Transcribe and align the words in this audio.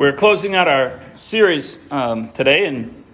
We're 0.00 0.14
closing 0.14 0.54
out 0.54 0.66
our 0.66 0.98
series 1.14 1.78
um, 1.92 2.32
today 2.32 2.64
and 2.64 3.04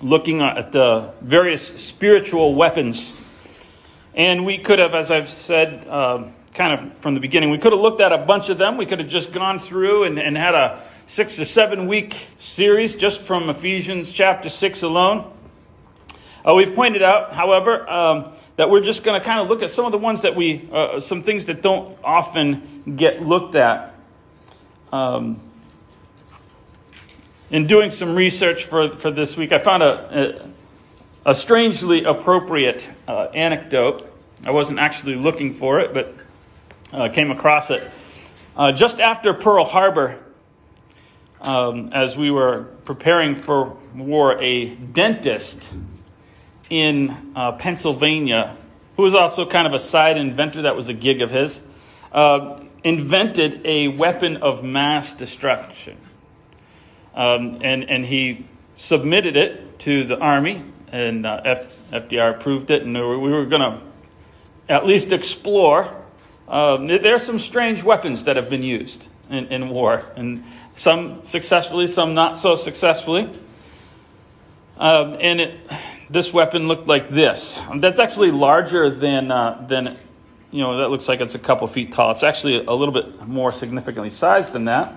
looking 0.00 0.40
at 0.40 0.72
the 0.72 1.12
various 1.20 1.62
spiritual 1.84 2.54
weapons. 2.54 3.14
And 4.14 4.46
we 4.46 4.56
could 4.56 4.78
have, 4.78 4.94
as 4.94 5.10
I've 5.10 5.28
said, 5.28 5.86
uh, 5.86 6.28
kind 6.54 6.72
of 6.72 6.96
from 7.00 7.12
the 7.12 7.20
beginning, 7.20 7.50
we 7.50 7.58
could 7.58 7.72
have 7.72 7.82
looked 7.82 8.00
at 8.00 8.12
a 8.12 8.16
bunch 8.16 8.48
of 8.48 8.56
them. 8.56 8.78
We 8.78 8.86
could 8.86 8.98
have 8.98 9.10
just 9.10 9.30
gone 9.30 9.58
through 9.58 10.04
and, 10.04 10.18
and 10.18 10.38
had 10.38 10.54
a 10.54 10.82
six 11.06 11.36
to 11.36 11.44
seven 11.44 11.86
week 11.86 12.28
series 12.38 12.94
just 12.94 13.20
from 13.20 13.50
Ephesians 13.50 14.10
chapter 14.10 14.48
6 14.48 14.82
alone. 14.84 15.30
Uh, 16.48 16.54
we've 16.54 16.74
pointed 16.74 17.02
out, 17.02 17.34
however, 17.34 17.86
um, 17.90 18.32
that 18.56 18.70
we're 18.70 18.80
just 18.80 19.04
going 19.04 19.20
to 19.20 19.26
kind 19.26 19.38
of 19.38 19.50
look 19.50 19.62
at 19.62 19.68
some 19.68 19.84
of 19.84 19.92
the 19.92 19.98
ones 19.98 20.22
that 20.22 20.34
we, 20.34 20.66
uh, 20.72 20.98
some 20.98 21.22
things 21.22 21.44
that 21.44 21.60
don't 21.60 21.98
often 22.02 22.94
get 22.96 23.20
looked 23.20 23.54
at. 23.54 23.94
Um, 24.90 25.42
in 27.50 27.66
doing 27.66 27.90
some 27.90 28.14
research 28.14 28.64
for, 28.64 28.90
for 28.90 29.10
this 29.10 29.36
week, 29.36 29.52
I 29.52 29.58
found 29.58 29.82
a, 29.82 30.50
a, 31.24 31.30
a 31.30 31.34
strangely 31.34 32.04
appropriate 32.04 32.88
uh, 33.06 33.28
anecdote. 33.34 34.02
I 34.44 34.50
wasn't 34.50 34.78
actually 34.78 35.14
looking 35.14 35.52
for 35.52 35.80
it, 35.80 35.94
but 35.94 36.14
uh, 36.92 37.08
came 37.08 37.30
across 37.30 37.70
it. 37.70 37.88
Uh, 38.56 38.72
just 38.72 39.00
after 39.00 39.34
Pearl 39.34 39.64
Harbor, 39.64 40.22
um, 41.40 41.90
as 41.92 42.16
we 42.16 42.30
were 42.30 42.64
preparing 42.84 43.34
for 43.34 43.76
war, 43.94 44.40
a 44.42 44.74
dentist 44.74 45.68
in 46.68 47.32
uh, 47.36 47.52
Pennsylvania, 47.52 48.56
who 48.96 49.02
was 49.02 49.14
also 49.14 49.46
kind 49.46 49.66
of 49.66 49.74
a 49.74 49.78
side 49.78 50.16
inventor, 50.16 50.62
that 50.62 50.74
was 50.74 50.88
a 50.88 50.94
gig 50.94 51.20
of 51.20 51.30
his, 51.30 51.60
uh, 52.12 52.60
invented 52.82 53.60
a 53.64 53.88
weapon 53.88 54.38
of 54.38 54.64
mass 54.64 55.14
destruction. 55.14 55.96
Um, 57.16 57.60
and, 57.62 57.88
and 57.88 58.04
he 58.04 58.46
submitted 58.76 59.36
it 59.36 59.78
to 59.80 60.04
the 60.04 60.18
Army, 60.18 60.62
and 60.92 61.26
uh, 61.26 61.40
F- 61.44 61.90
FDR 61.90 62.36
approved 62.36 62.70
it, 62.70 62.82
and 62.82 62.94
we 62.94 63.00
were 63.00 63.46
going 63.46 63.62
to 63.62 63.80
at 64.68 64.86
least 64.86 65.12
explore. 65.12 65.94
Um, 66.46 66.86
there 66.86 67.14
are 67.14 67.18
some 67.18 67.38
strange 67.38 67.82
weapons 67.82 68.24
that 68.24 68.36
have 68.36 68.50
been 68.50 68.62
used 68.62 69.08
in, 69.30 69.46
in 69.46 69.70
war, 69.70 70.04
and 70.14 70.44
some 70.74 71.24
successfully, 71.24 71.88
some 71.88 72.14
not 72.14 72.36
so 72.36 72.54
successfully. 72.54 73.30
Um, 74.78 75.16
and 75.18 75.40
it, 75.40 75.60
this 76.10 76.34
weapon 76.34 76.68
looked 76.68 76.86
like 76.86 77.08
this. 77.08 77.58
That's 77.76 77.98
actually 77.98 78.30
larger 78.30 78.90
than, 78.90 79.30
uh, 79.30 79.64
than, 79.66 79.96
you 80.50 80.60
know, 80.60 80.76
that 80.78 80.90
looks 80.90 81.08
like 81.08 81.20
it's 81.20 81.34
a 81.34 81.38
couple 81.38 81.66
feet 81.66 81.92
tall. 81.92 82.10
It's 82.10 82.22
actually 82.22 82.64
a 82.64 82.72
little 82.72 82.92
bit 82.92 83.26
more 83.26 83.50
significantly 83.50 84.10
sized 84.10 84.52
than 84.52 84.66
that. 84.66 84.94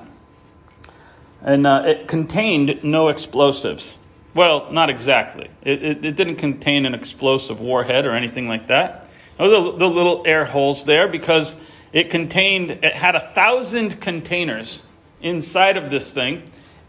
And 1.42 1.66
uh, 1.66 1.84
it 1.86 2.08
contained 2.08 2.84
no 2.84 3.08
explosives. 3.08 3.98
Well, 4.34 4.72
not 4.72 4.90
exactly. 4.90 5.50
It, 5.64 5.84
it, 5.84 6.06
it, 6.06 6.16
didn't 6.16 6.36
contain 6.36 6.86
an 6.86 6.94
explosive 6.94 7.62
warhead 7.62 8.06
or 8.06 8.12
anything 8.12 8.48
like 8.48 8.68
that. 8.68 9.10
The, 9.38 9.74
the 9.78 9.88
little 9.88 10.24
air 10.26 10.46
holes 10.46 10.84
there 10.84 11.08
because 11.08 11.56
it 11.92 12.10
contained, 12.10 12.72
it 12.72 12.94
had 12.94 13.16
a 13.16 13.20
thousand 13.20 14.00
containers 14.00 14.84
inside 15.22 15.78
of 15.78 15.90
this 15.90 16.12
thing, 16.12 16.44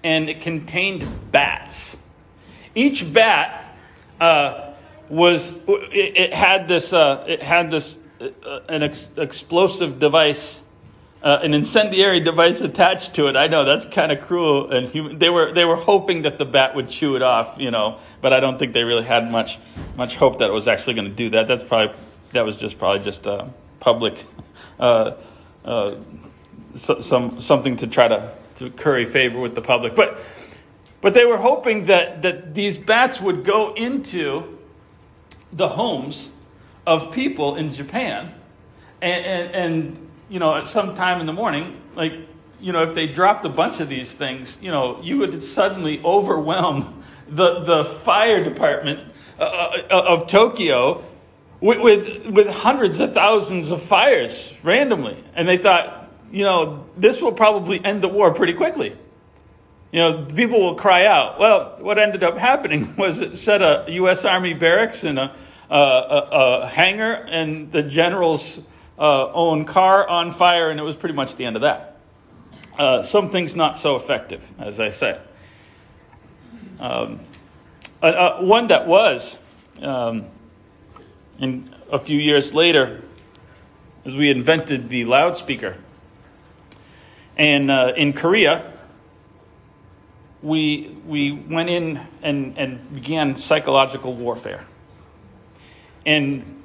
and 0.05 0.29
it 0.29 0.43
contained 0.43 1.33
bats. 1.33 1.97
Each 2.75 3.11
bat 3.11 3.75
uh, 4.21 4.75
was, 5.09 5.57
it, 5.67 6.17
it, 6.17 6.35
had 6.35 6.69
this, 6.69 6.93
uh, 6.93 7.25
it 7.27 7.43
had 7.43 7.71
this, 7.71 7.99
uh, 8.21 8.61
an 8.69 8.83
ex- 8.83 9.09
explosive 9.17 9.99
device 9.99 10.61
uh, 11.23 11.41
an 11.43 11.53
incendiary 11.53 12.21
device 12.21 12.61
attached 12.61 13.15
to 13.15 13.29
it. 13.29 13.37
I 13.37 13.47
know 13.47 13.65
that's 13.65 13.85
kind 13.85 14.11
of 14.11 14.23
cruel, 14.23 14.71
and 14.71 14.89
human. 14.89 15.19
They 15.19 15.29
were 15.29 15.53
they 15.53 15.65
were 15.65 15.77
hoping 15.77 16.23
that 16.23 16.39
the 16.39 16.45
bat 16.45 16.75
would 16.75 16.89
chew 16.89 17.17
it 17.17 17.23
off, 17.23 17.57
you 17.59 17.71
know, 17.71 17.99
but 18.21 18.33
I 18.33 18.41
don't 18.41 18.59
think 18.59 18.73
they 18.73 18.85
really 18.85 19.05
had 19.05 19.31
much 19.31 19.59
much 19.97 20.17
hope 20.17 20.39
that 20.39 20.49
it 20.49 20.53
was 20.53 20.67
actually 20.67 20.95
going 20.95 21.09
to 21.09 21.15
do 21.15 21.31
that. 21.31 21.47
That's 21.47 21.65
probably 21.65 21.95
that 22.33 22.45
was 22.45 22.57
just 22.57 22.79
probably 22.79 23.05
just 23.05 23.27
a 23.27 23.51
public, 23.81 24.25
uh, 24.79 25.13
uh, 25.65 25.95
so, 26.75 27.01
some 27.01 27.31
something 27.31 27.77
to 27.79 27.87
try 27.87 28.09
to 28.09 28.33
to 28.57 28.71
curry 28.71 29.05
favor 29.05 29.41
with 29.41 29.55
the 29.55 29.63
public, 29.63 29.95
but. 29.95 30.19
But 31.03 31.15
they 31.15 31.25
were 31.25 31.39
hoping 31.39 31.87
that, 31.87 32.21
that 32.21 32.55
these 32.55 32.77
bats 32.77 33.23
would 33.23 33.43
go 33.43 33.73
into 33.73 34.59
the 35.51 35.69
homes 35.69 36.31
of 36.87 37.11
people 37.11 37.57
in 37.57 37.73
Japan 37.73 38.35
and, 39.01 39.25
and, 39.25 39.55
and 39.55 40.10
you 40.31 40.39
know, 40.39 40.55
at 40.55 40.69
some 40.69 40.95
time 40.95 41.21
in 41.21 41.27
the 41.27 41.33
morning, 41.33 41.81
like, 41.95 42.15
you 42.61 42.73
know, 42.73 42.85
if 42.85 42.95
they 42.95 43.07
dropped 43.07 43.45
a 43.45 43.49
bunch 43.49 43.81
of 43.81 43.89
these 43.89 44.15
things, 44.15 44.57
you 44.63 44.71
know, 44.71 45.03
you 45.03 45.19
would 45.19 45.43
suddenly 45.43 46.01
overwhelm 46.03 47.03
the, 47.29 47.61
the 47.61 47.85
fire 47.85 48.43
department 48.43 49.13
uh, 49.39 49.43
uh 49.43 49.85
of 49.91 50.27
Tokyo 50.27 51.05
with, 51.61 51.81
with, 51.81 52.27
with 52.27 52.49
hundreds 52.49 53.01
of 53.01 53.13
thousands 53.13 53.71
of 53.71 53.83
fires 53.83 54.55
randomly. 54.63 55.23
And 55.35 55.47
they 55.49 55.59
thought, 55.59 56.11
you 56.31 56.45
know, 56.45 56.87
this 56.97 57.21
will 57.21 57.33
probably 57.33 57.85
end 57.85 58.03
the 58.03 58.09
war 58.09 58.33
pretty 58.33 58.55
quickly. 58.55 58.97
You 59.93 59.99
know, 59.99 60.25
people 60.25 60.61
will 60.61 60.77
cry 60.77 61.07
out. 61.07 61.41
Well, 61.41 61.77
what 61.81 61.99
ended 61.99 62.23
up 62.23 62.39
happening 62.39 62.95
was 62.99 63.21
it 63.21 63.37
set 63.37 63.63
a 63.63 63.85
U.S. 63.89 64.25
Army 64.25 64.55
barracks 64.55 65.03
in 65.03 65.19
a, 65.19 65.35
a, 65.69 65.77
a, 65.77 66.61
a 66.63 66.67
hangar, 66.69 67.13
and 67.13 67.73
the 67.73 67.83
generals 67.83 68.63
uh, 69.01 69.33
own 69.33 69.65
car 69.65 70.07
on 70.07 70.31
fire, 70.31 70.71
and 70.71 70.79
it 70.79 70.83
was 70.83 70.95
pretty 70.95 71.15
much 71.15 71.37
the 71.37 71.47
end 71.47 71.57
of 71.57 71.63
that. 71.63 71.97
Uh, 72.79 73.03
some 73.03 73.31
things 73.31 73.57
not 73.57 73.79
so 73.79 73.97
effective, 73.97 74.47
as 74.59 74.79
I 74.79 74.91
say. 74.91 75.19
Um, 76.79 77.21
uh, 78.03 78.07
uh, 78.07 78.41
one 78.43 78.69
that 78.69 78.87
was, 78.87 79.39
um, 79.83 80.27
in 81.39 81.75
a 81.91 81.99
few 81.99 82.19
years 82.19 82.55
later, 82.55 83.03
as 84.05 84.15
we 84.15 84.31
invented 84.31 84.89
the 84.89 85.05
loudspeaker. 85.05 85.77
And 87.37 87.71
uh, 87.71 87.93
in 87.97 88.13
Korea, 88.13 88.73
we, 90.43 90.97
we 91.07 91.33
went 91.33 91.69
in 91.69 92.01
and, 92.23 92.57
and 92.59 92.95
began 92.95 93.37
psychological 93.37 94.15
warfare. 94.15 94.67
And 96.07 96.60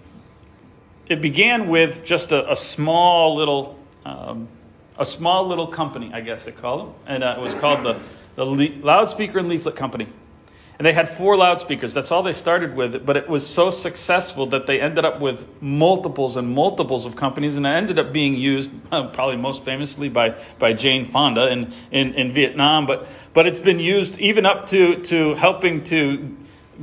it 1.08 1.22
began 1.22 1.68
with 1.68 2.06
just 2.06 2.32
a, 2.32 2.52
a 2.52 2.56
small 2.56 3.36
little 3.36 3.80
um, 4.06 4.48
a 4.98 5.06
small 5.06 5.48
little 5.48 5.68
company, 5.68 6.12
I 6.14 6.22
guess 6.22 6.46
they 6.46 6.52
call 6.52 6.78
them, 6.78 6.94
and 7.06 7.24
uh, 7.24 7.36
it 7.38 7.42
was 7.42 7.54
called 7.56 7.84
the 7.84 8.00
the 8.36 8.46
Le- 8.46 8.82
loudspeaker 8.82 9.40
and 9.40 9.50
leaflet 9.50 9.76
company. 9.76 10.08
And 10.78 10.86
they 10.86 10.92
had 10.92 11.08
four 11.08 11.38
loudspeakers. 11.38 11.94
That's 11.94 12.12
all 12.12 12.22
they 12.22 12.34
started 12.34 12.76
with. 12.76 13.06
But 13.06 13.16
it 13.16 13.30
was 13.30 13.48
so 13.48 13.72
successful 13.72 14.46
that 14.48 14.68
they 14.68 14.82
ended 14.82 15.06
up 15.06 15.22
with 15.22 15.48
multiples 15.62 16.36
and 16.36 16.50
multiples 16.50 17.06
of 17.06 17.16
companies. 17.16 17.56
And 17.56 17.66
it 17.66 17.70
ended 17.70 17.98
up 17.98 18.12
being 18.12 18.36
used 18.36 18.72
uh, 18.92 19.08
probably 19.08 19.38
most 19.38 19.64
famously 19.64 20.10
by, 20.10 20.36
by 20.60 20.74
Jane 20.74 21.06
Fonda 21.06 21.48
in, 21.48 21.74
in, 21.92 22.14
in, 22.16 22.34
Vietnam. 22.34 22.88
But, 22.88 23.08
but 23.34 23.48
it's 23.48 23.60
been 23.60 23.80
used 23.80 24.20
even 24.20 24.46
up 24.46 24.66
to, 24.68 24.98
to 24.98 25.36
helping 25.36 25.82
to 25.86 26.36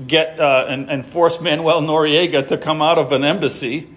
get 0.06 0.40
uh, 0.40 0.64
and, 0.68 0.90
and 0.90 1.04
force 1.04 1.38
Manuel 1.38 1.82
Noriega 1.82 2.46
to 2.48 2.56
come 2.56 2.80
out 2.80 2.96
of 2.96 3.12
an 3.12 3.24
embassy 3.24 3.90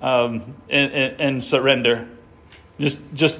um, 0.00 0.42
and, 0.68 0.92
and, 0.92 1.20
and, 1.20 1.44
surrender. 1.44 2.08
Just, 2.78 3.00
just 3.14 3.38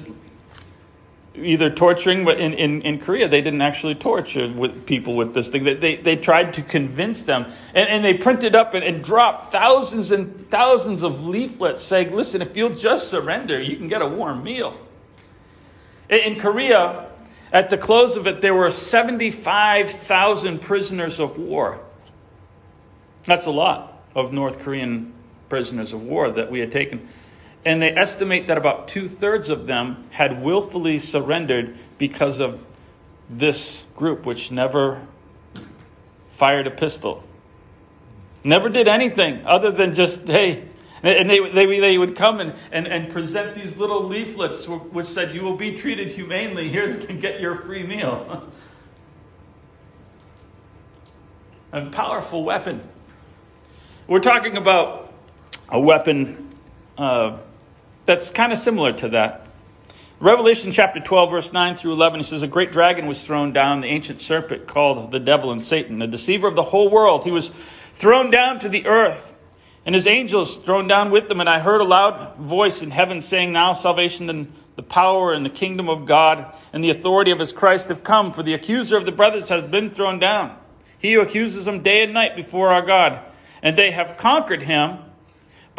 either 1.35 1.69
torturing, 1.69 2.25
but 2.25 2.39
in, 2.39 2.53
in, 2.53 2.81
in 2.81 2.99
Korea, 2.99 3.27
they 3.27 3.41
didn't 3.41 3.61
actually 3.61 3.95
torture 3.95 4.51
with 4.51 4.85
people 4.85 5.15
with 5.15 5.33
this 5.33 5.47
thing. 5.47 5.63
They, 5.63 5.75
they, 5.75 5.95
they 5.95 6.15
tried 6.15 6.53
to 6.53 6.61
convince 6.61 7.23
them, 7.23 7.45
and, 7.73 7.89
and 7.89 8.03
they 8.03 8.13
printed 8.13 8.55
up 8.55 8.73
and, 8.73 8.83
and 8.83 9.03
dropped 9.03 9.51
thousands 9.51 10.11
and 10.11 10.49
thousands 10.49 11.03
of 11.03 11.27
leaflets 11.27 11.81
saying, 11.81 12.13
listen, 12.13 12.41
if 12.41 12.57
you'll 12.57 12.69
just 12.69 13.09
surrender, 13.09 13.59
you 13.59 13.77
can 13.77 13.87
get 13.87 14.01
a 14.01 14.07
warm 14.07 14.43
meal. 14.43 14.79
In, 16.09 16.19
in 16.19 16.39
Korea, 16.39 17.07
at 17.51 17.69
the 17.69 17.77
close 17.77 18.15
of 18.15 18.27
it, 18.27 18.41
there 18.41 18.53
were 18.53 18.69
75,000 18.69 20.59
prisoners 20.59 21.19
of 21.19 21.37
war. 21.37 21.79
That's 23.25 23.45
a 23.45 23.51
lot 23.51 24.03
of 24.15 24.33
North 24.33 24.59
Korean 24.59 25.13
prisoners 25.49 25.93
of 25.93 26.03
war 26.03 26.31
that 26.31 26.51
we 26.51 26.59
had 26.59 26.71
taken. 26.71 27.07
And 27.65 27.81
they 27.81 27.91
estimate 27.91 28.47
that 28.47 28.57
about 28.57 28.87
two 28.87 29.09
thirds 29.09 29.49
of 29.49 29.67
them 29.67 30.05
had 30.11 30.41
willfully 30.41 30.99
surrendered 30.99 31.75
because 31.97 32.39
of 32.39 32.65
this 33.29 33.85
group, 33.95 34.25
which 34.25 34.51
never 34.51 35.05
fired 36.31 36.67
a 36.67 36.71
pistol. 36.71 37.23
Never 38.43 38.69
did 38.69 38.87
anything 38.87 39.45
other 39.45 39.71
than 39.71 39.93
just, 39.93 40.27
hey, 40.27 40.63
and 41.03 41.29
they, 41.29 41.39
they, 41.51 41.79
they 41.79 41.97
would 41.97 42.15
come 42.15 42.39
and, 42.39 42.53
and, 42.71 42.87
and 42.87 43.09
present 43.09 43.55
these 43.55 43.77
little 43.77 44.03
leaflets 44.03 44.67
which 44.67 45.07
said, 45.07 45.33
You 45.33 45.43
will 45.43 45.55
be 45.55 45.77
treated 45.77 46.11
humanely. 46.11 46.69
Here's 46.69 47.05
get 47.05 47.39
your 47.39 47.55
free 47.55 47.83
meal. 47.83 48.43
a 51.71 51.85
powerful 51.85 52.43
weapon. 52.43 52.81
We're 54.07 54.19
talking 54.19 54.57
about 54.57 55.08
a 55.71 55.79
weapon 55.79 56.55
uh, 56.97 57.37
that's 58.05 58.29
kind 58.29 58.51
of 58.51 58.59
similar 58.59 58.91
to 58.93 59.09
that. 59.09 59.45
Revelation 60.19 60.73
chapter 60.73 60.99
12, 60.99 61.31
verse 61.31 61.53
9 61.53 61.77
through 61.77 61.93
11, 61.93 62.19
it 62.19 62.23
says, 62.23 62.43
A 62.43 62.47
great 62.47 62.71
dragon 62.71 63.07
was 63.07 63.25
thrown 63.25 63.53
down, 63.53 63.79
the 63.79 63.87
ancient 63.87 64.19
serpent 64.19 64.67
called 64.67 65.11
the 65.11 65.19
devil 65.19 65.51
and 65.51 65.63
Satan, 65.63 65.99
the 65.99 66.07
deceiver 66.07 66.47
of 66.47 66.55
the 66.55 66.63
whole 66.63 66.89
world. 66.89 67.23
He 67.23 67.31
was 67.31 67.47
thrown 67.93 68.29
down 68.29 68.59
to 68.59 68.69
the 68.69 68.85
earth, 68.85 69.35
and 69.85 69.95
his 69.95 70.07
angels 70.07 70.57
thrown 70.57 70.87
down 70.87 71.09
with 71.11 71.29
them. 71.29 71.39
And 71.39 71.47
I 71.47 71.59
heard 71.59 71.79
a 71.79 71.85
loud 71.85 72.35
voice 72.35 72.81
in 72.81 72.91
heaven 72.91 73.21
saying, 73.21 73.53
Now 73.53 73.71
salvation 73.71 74.29
and 74.29 74.51
the 74.75 74.83
power 74.83 75.31
and 75.31 75.45
the 75.45 75.49
kingdom 75.49 75.87
of 75.87 76.05
God 76.05 76.53
and 76.73 76.83
the 76.83 76.89
authority 76.89 77.31
of 77.31 77.39
his 77.39 77.53
Christ 77.53 77.87
have 77.89 78.03
come, 78.03 78.33
for 78.33 78.43
the 78.43 78.53
accuser 78.53 78.97
of 78.97 79.05
the 79.05 79.11
brothers 79.13 79.49
has 79.49 79.69
been 79.69 79.89
thrown 79.89 80.19
down. 80.19 80.57
He 80.97 81.13
who 81.13 81.21
accuses 81.21 81.63
them 81.63 81.81
day 81.81 82.03
and 82.03 82.13
night 82.13 82.35
before 82.35 82.73
our 82.73 82.81
God. 82.81 83.19
And 83.61 83.77
they 83.77 83.91
have 83.91 84.17
conquered 84.17 84.63
him 84.63 84.99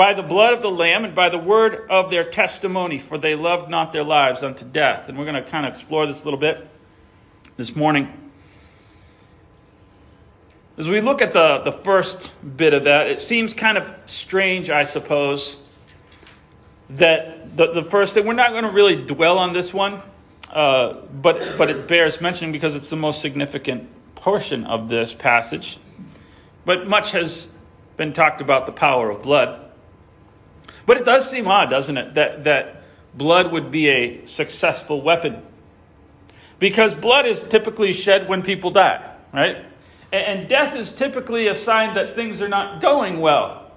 by 0.00 0.14
the 0.14 0.22
blood 0.22 0.54
of 0.54 0.62
the 0.62 0.70
Lamb 0.70 1.04
and 1.04 1.14
by 1.14 1.28
the 1.28 1.36
word 1.36 1.86
of 1.90 2.08
their 2.08 2.24
testimony, 2.24 2.98
for 2.98 3.18
they 3.18 3.34
loved 3.34 3.68
not 3.68 3.92
their 3.92 4.02
lives 4.02 4.42
unto 4.42 4.64
death. 4.64 5.10
And 5.10 5.18
we're 5.18 5.26
going 5.26 5.44
to 5.44 5.50
kind 5.50 5.66
of 5.66 5.74
explore 5.74 6.06
this 6.06 6.22
a 6.22 6.24
little 6.24 6.40
bit 6.40 6.66
this 7.58 7.76
morning. 7.76 8.10
As 10.78 10.88
we 10.88 11.02
look 11.02 11.20
at 11.20 11.34
the, 11.34 11.58
the 11.58 11.72
first 11.72 12.30
bit 12.56 12.72
of 12.72 12.84
that, 12.84 13.08
it 13.08 13.20
seems 13.20 13.52
kind 13.52 13.76
of 13.76 13.94
strange, 14.06 14.70
I 14.70 14.84
suppose, 14.84 15.58
that 16.88 17.54
the, 17.54 17.70
the 17.70 17.84
first 17.84 18.14
thing, 18.14 18.24
we're 18.24 18.32
not 18.32 18.52
going 18.52 18.64
to 18.64 18.70
really 18.70 18.96
dwell 18.96 19.36
on 19.36 19.52
this 19.52 19.74
one, 19.74 20.00
uh, 20.50 20.94
but, 21.12 21.58
but 21.58 21.68
it 21.68 21.86
bears 21.88 22.22
mentioning 22.22 22.52
because 22.52 22.74
it's 22.74 22.88
the 22.88 22.96
most 22.96 23.20
significant 23.20 23.86
portion 24.14 24.64
of 24.64 24.88
this 24.88 25.12
passage. 25.12 25.78
But 26.64 26.88
much 26.88 27.12
has 27.12 27.52
been 27.98 28.14
talked 28.14 28.40
about 28.40 28.64
the 28.64 28.72
power 28.72 29.10
of 29.10 29.22
blood. 29.22 29.66
But 30.90 30.96
it 30.96 31.04
does 31.04 31.30
seem 31.30 31.46
odd, 31.46 31.70
doesn't 31.70 31.96
it, 31.96 32.14
that, 32.14 32.42
that 32.42 32.82
blood 33.14 33.52
would 33.52 33.70
be 33.70 33.86
a 33.86 34.26
successful 34.26 35.00
weapon. 35.00 35.40
Because 36.58 36.96
blood 36.96 37.26
is 37.26 37.44
typically 37.44 37.92
shed 37.92 38.28
when 38.28 38.42
people 38.42 38.72
die, 38.72 39.14
right? 39.32 39.64
And 40.12 40.48
death 40.48 40.74
is 40.74 40.90
typically 40.90 41.46
a 41.46 41.54
sign 41.54 41.94
that 41.94 42.16
things 42.16 42.42
are 42.42 42.48
not 42.48 42.80
going 42.82 43.20
well. 43.20 43.70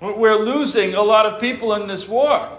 We're 0.00 0.34
losing 0.34 0.94
a 0.94 1.02
lot 1.02 1.24
of 1.24 1.40
people 1.40 1.74
in 1.74 1.86
this 1.86 2.08
war. 2.08 2.58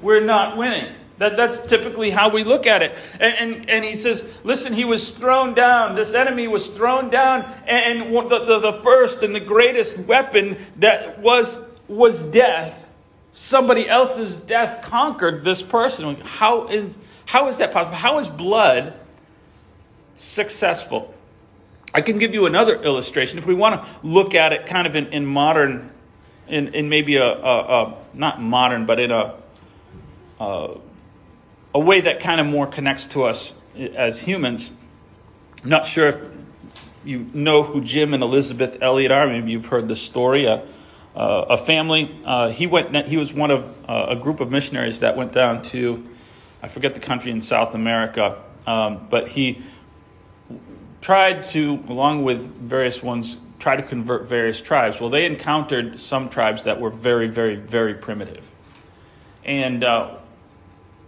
We're 0.00 0.24
not 0.24 0.56
winning. 0.56 0.94
That, 1.18 1.36
that's 1.36 1.64
typically 1.66 2.10
how 2.10 2.28
we 2.28 2.42
look 2.42 2.66
at 2.66 2.82
it. 2.82 2.96
And, 3.20 3.34
and, 3.34 3.70
and, 3.70 3.84
he 3.84 3.94
says, 3.94 4.32
listen, 4.42 4.72
he 4.72 4.84
was 4.84 5.12
thrown 5.12 5.54
down. 5.54 5.94
This 5.94 6.12
enemy 6.12 6.48
was 6.48 6.68
thrown 6.68 7.08
down. 7.08 7.42
And 7.66 8.12
the, 8.12 8.44
the, 8.44 8.58
the 8.72 8.80
first 8.82 9.22
and 9.22 9.34
the 9.34 9.40
greatest 9.40 9.98
weapon 10.00 10.56
that 10.76 11.20
was, 11.20 11.62
was 11.86 12.20
death. 12.20 12.90
Somebody 13.30 13.88
else's 13.88 14.36
death 14.36 14.82
conquered 14.84 15.44
this 15.44 15.62
person. 15.62 16.16
How 16.16 16.66
is, 16.66 16.98
how 17.26 17.48
is 17.48 17.58
that 17.58 17.72
possible? 17.72 17.96
How 17.96 18.18
is 18.18 18.28
blood 18.28 18.94
successful? 20.16 21.14
I 21.92 22.00
can 22.00 22.18
give 22.18 22.34
you 22.34 22.46
another 22.46 22.82
illustration. 22.82 23.38
If 23.38 23.46
we 23.46 23.54
want 23.54 23.80
to 23.80 23.88
look 24.02 24.34
at 24.34 24.52
it 24.52 24.66
kind 24.66 24.88
of 24.88 24.96
in, 24.96 25.06
in 25.12 25.24
modern, 25.24 25.92
in, 26.48 26.74
in 26.74 26.88
maybe 26.88 27.16
a, 27.16 27.24
a, 27.24 27.82
a, 27.82 27.94
not 28.14 28.42
modern, 28.42 28.84
but 28.84 28.98
in 28.98 29.12
a, 29.12 29.36
a 30.40 30.76
a 31.74 31.80
way 31.80 32.00
that 32.00 32.20
kind 32.20 32.40
of 32.40 32.46
more 32.46 32.66
connects 32.66 33.06
to 33.08 33.24
us 33.24 33.52
as 33.76 34.22
humans. 34.22 34.70
I'm 35.62 35.70
not 35.70 35.86
sure 35.86 36.06
if 36.06 36.18
you 37.04 37.28
know 37.34 37.62
who 37.62 37.82
Jim 37.82 38.14
and 38.14 38.22
Elizabeth 38.22 38.78
Elliot 38.80 39.10
are. 39.10 39.26
Maybe 39.26 39.52
you've 39.52 39.66
heard 39.66 39.88
the 39.88 39.96
story. 39.96 40.46
Uh, 40.46 40.60
uh, 41.14 41.46
a 41.50 41.56
family. 41.56 42.20
Uh, 42.24 42.50
he 42.50 42.66
went. 42.66 43.06
He 43.06 43.16
was 43.16 43.32
one 43.32 43.50
of 43.50 43.64
uh, 43.88 44.06
a 44.10 44.16
group 44.16 44.40
of 44.40 44.50
missionaries 44.50 44.98
that 45.00 45.16
went 45.16 45.32
down 45.32 45.62
to, 45.62 46.04
I 46.62 46.68
forget 46.68 46.94
the 46.94 47.00
country 47.00 47.30
in 47.30 47.40
South 47.40 47.74
America, 47.74 48.42
um, 48.66 49.06
but 49.10 49.28
he 49.28 49.62
tried 51.00 51.44
to, 51.44 51.82
along 51.88 52.24
with 52.24 52.48
various 52.48 53.02
ones, 53.02 53.36
try 53.58 53.76
to 53.76 53.82
convert 53.82 54.26
various 54.26 54.60
tribes. 54.60 55.00
Well, 55.00 55.10
they 55.10 55.24
encountered 55.26 56.00
some 56.00 56.28
tribes 56.28 56.64
that 56.64 56.80
were 56.80 56.90
very, 56.90 57.28
very, 57.28 57.56
very 57.56 57.94
primitive, 57.94 58.44
and 59.44 59.84
uh, 59.84 60.16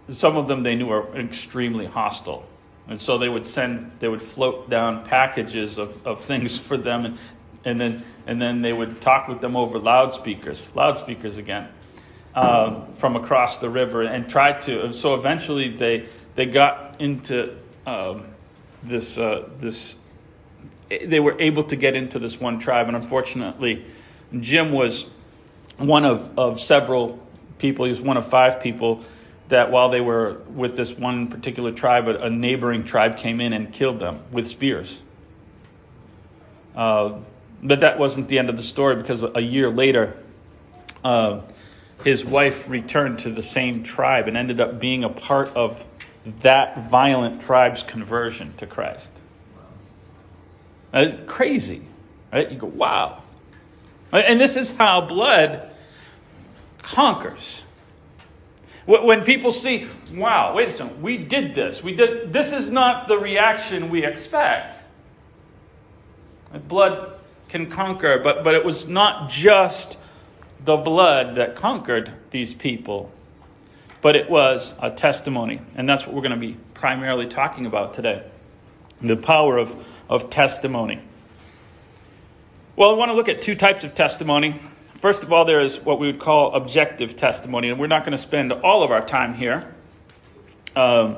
some 0.09 0.37
of 0.37 0.47
them 0.47 0.63
they 0.63 0.75
knew 0.75 0.87
were 0.87 1.15
extremely 1.17 1.85
hostile. 1.85 2.45
And 2.87 3.01
so 3.01 3.17
they 3.17 3.27
would 3.27 3.45
send, 3.45 3.91
they 3.99 4.07
would 4.07 4.21
float 4.21 4.69
down 4.69 5.03
packages 5.03 5.77
of, 5.77 6.05
of 6.07 6.21
things 6.21 6.57
for 6.67 6.77
them, 6.77 7.05
and, 7.05 7.17
and, 7.65 7.79
then, 7.79 8.03
and 8.25 8.41
then 8.41 8.61
they 8.61 8.73
would 8.73 9.01
talk 9.01 9.27
with 9.27 9.41
them 9.41 9.55
over 9.55 9.77
loudspeakers, 9.77 10.69
loudspeakers 10.73 11.37
again, 11.37 11.67
um, 12.33 12.93
from 12.95 13.15
across 13.15 13.59
the 13.59 13.69
river, 13.69 14.03
and 14.03 14.29
try 14.29 14.53
to. 14.53 14.85
And 14.85 14.95
so 14.95 15.15
eventually 15.15 15.69
they, 15.69 16.07
they 16.35 16.45
got 16.45 16.95
into 16.99 17.57
um, 17.85 18.27
this, 18.83 19.17
uh, 19.17 19.49
this, 19.57 19.95
they 20.87 21.19
were 21.19 21.39
able 21.41 21.63
to 21.65 21.75
get 21.75 21.95
into 21.95 22.19
this 22.19 22.39
one 22.39 22.59
tribe, 22.59 22.87
and 22.87 22.95
unfortunately, 22.95 23.85
Jim 24.39 24.71
was 24.71 25.07
one 25.77 26.05
of, 26.05 26.37
of 26.39 26.59
several 26.61 27.19
people, 27.59 27.85
he 27.85 27.89
was 27.89 28.01
one 28.01 28.15
of 28.17 28.25
five 28.25 28.61
people 28.61 29.03
that 29.49 29.71
while 29.71 29.89
they 29.89 30.01
were 30.01 30.39
with 30.53 30.75
this 30.75 30.97
one 30.97 31.27
particular 31.27 31.71
tribe, 31.71 32.07
a, 32.07 32.29
neighboring 32.29 32.83
tribe 32.83 33.17
came 33.17 33.39
in 33.39 33.53
and 33.53 33.71
killed 33.71 33.99
them 33.99 34.19
with 34.31 34.45
spears. 34.45 35.01
Uh, 36.75 37.19
but 37.63 37.79
that 37.79 37.97
wasn't 37.97 38.27
the 38.27 38.39
end 38.39 38.49
of 38.49 38.57
the 38.57 38.63
story 38.63 38.95
because 38.95 39.23
a 39.23 39.41
year 39.41 39.69
later, 39.69 40.21
uh, 41.03 41.41
his 42.03 42.23
wife 42.23 42.69
returned 42.69 43.19
to 43.19 43.31
the 43.31 43.41
same 43.41 43.83
tribe 43.83 44.27
and 44.27 44.37
ended 44.37 44.59
up 44.59 44.79
being 44.79 45.03
a 45.03 45.09
part 45.09 45.49
of 45.55 45.85
that 46.41 46.89
violent 46.89 47.41
tribe's 47.41 47.83
conversion 47.83 48.53
to 48.57 48.67
Christ. 48.67 49.11
It's 50.93 51.31
crazy, 51.31 51.81
right? 52.31 52.51
You 52.51 52.57
go, 52.57 52.67
wow. 52.67 53.23
And 54.11 54.39
this 54.39 54.55
is 54.55 54.71
how 54.71 55.01
blood 55.01 55.69
conquers. 56.81 57.63
When 58.87 59.25
people 59.25 59.51
see, 59.51 59.85
wow, 60.13 60.55
wait 60.55 60.69
a 60.69 60.71
second, 60.71 61.01
we 61.01 61.17
did 61.17 61.53
this. 61.53 61.83
We 61.83 61.93
did 61.93 62.31
this 62.31 62.53
is 62.53 62.71
not 62.71 63.09
the 63.09 63.17
reaction 63.17 63.89
we 63.89 64.05
expect. 64.05 64.77
Blood 66.69 67.19
can 67.49 67.69
conquer, 67.69 68.17
but, 68.17 68.45
but 68.45 68.55
it 68.55 68.63
was 68.63 68.87
not 68.87 69.29
just 69.29 69.97
the 70.63 70.77
blood 70.77 71.35
that 71.35 71.55
conquered 71.55 72.13
these 72.31 72.53
people, 72.53 73.11
but 74.01 74.15
it 74.15 74.29
was 74.29 74.73
a 74.81 74.89
testimony. 74.89 75.59
And 75.75 75.87
that's 75.87 76.05
what 76.05 76.15
we're 76.15 76.21
going 76.21 76.31
to 76.31 76.37
be 76.37 76.55
primarily 76.73 77.27
talking 77.27 77.65
about 77.65 77.93
today 77.93 78.23
the 79.01 79.17
power 79.17 79.57
of, 79.57 79.75
of 80.09 80.29
testimony. 80.29 80.99
Well, 82.77 82.91
I 82.91 82.93
want 82.93 83.09
to 83.09 83.15
look 83.15 83.29
at 83.29 83.41
two 83.41 83.55
types 83.55 83.83
of 83.83 83.93
testimony 83.93 84.59
First 84.97 85.21
of 85.21 85.31
all, 85.31 85.45
there 85.45 85.61
is 85.61 85.79
what 85.79 85.99
we 85.99 86.07
would 86.07 86.19
call 86.19 86.55
objective 86.55 87.15
testimony, 87.15 87.69
and 87.69 87.79
we're 87.79 87.85
not 87.85 88.03
going 88.03 88.13
to 88.13 88.17
spend 88.17 88.51
all 88.51 88.81
of 88.81 88.89
our 88.89 89.05
time 89.05 89.35
here. 89.35 89.75
Um, 90.75 91.17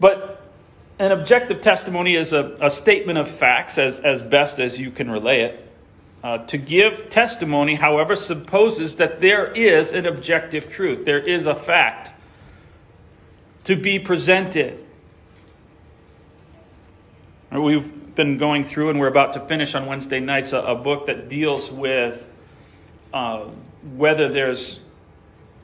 but 0.00 0.42
an 0.98 1.12
objective 1.12 1.60
testimony 1.60 2.14
is 2.14 2.32
a, 2.32 2.56
a, 2.62 2.70
statement 2.70 3.18
of 3.18 3.28
facts 3.28 3.76
as, 3.76 4.00
as 4.00 4.22
best 4.22 4.58
as 4.58 4.78
you 4.78 4.90
can 4.90 5.10
relay 5.10 5.42
it. 5.42 5.70
Uh, 6.24 6.38
to 6.46 6.56
give 6.56 7.10
testimony, 7.10 7.74
however, 7.74 8.16
supposes 8.16 8.96
that 8.96 9.20
there 9.20 9.52
is 9.52 9.92
an 9.92 10.06
objective 10.06 10.70
truth, 10.70 11.04
there 11.04 11.18
is 11.18 11.44
a 11.44 11.54
fact 11.54 12.12
to 13.64 13.76
be 13.76 13.98
presented. 13.98 14.82
We've 17.52 18.14
been 18.14 18.38
going 18.38 18.64
through, 18.64 18.88
and 18.88 18.98
we're 18.98 19.08
about 19.08 19.34
to 19.34 19.40
finish 19.40 19.74
on 19.74 19.84
Wednesday 19.84 20.20
nights, 20.20 20.54
a, 20.54 20.60
a 20.60 20.74
book 20.74 21.06
that 21.06 21.28
deals 21.28 21.70
with 21.70 22.26
uh, 23.16 23.48
whether 23.96 24.28
there's, 24.28 24.80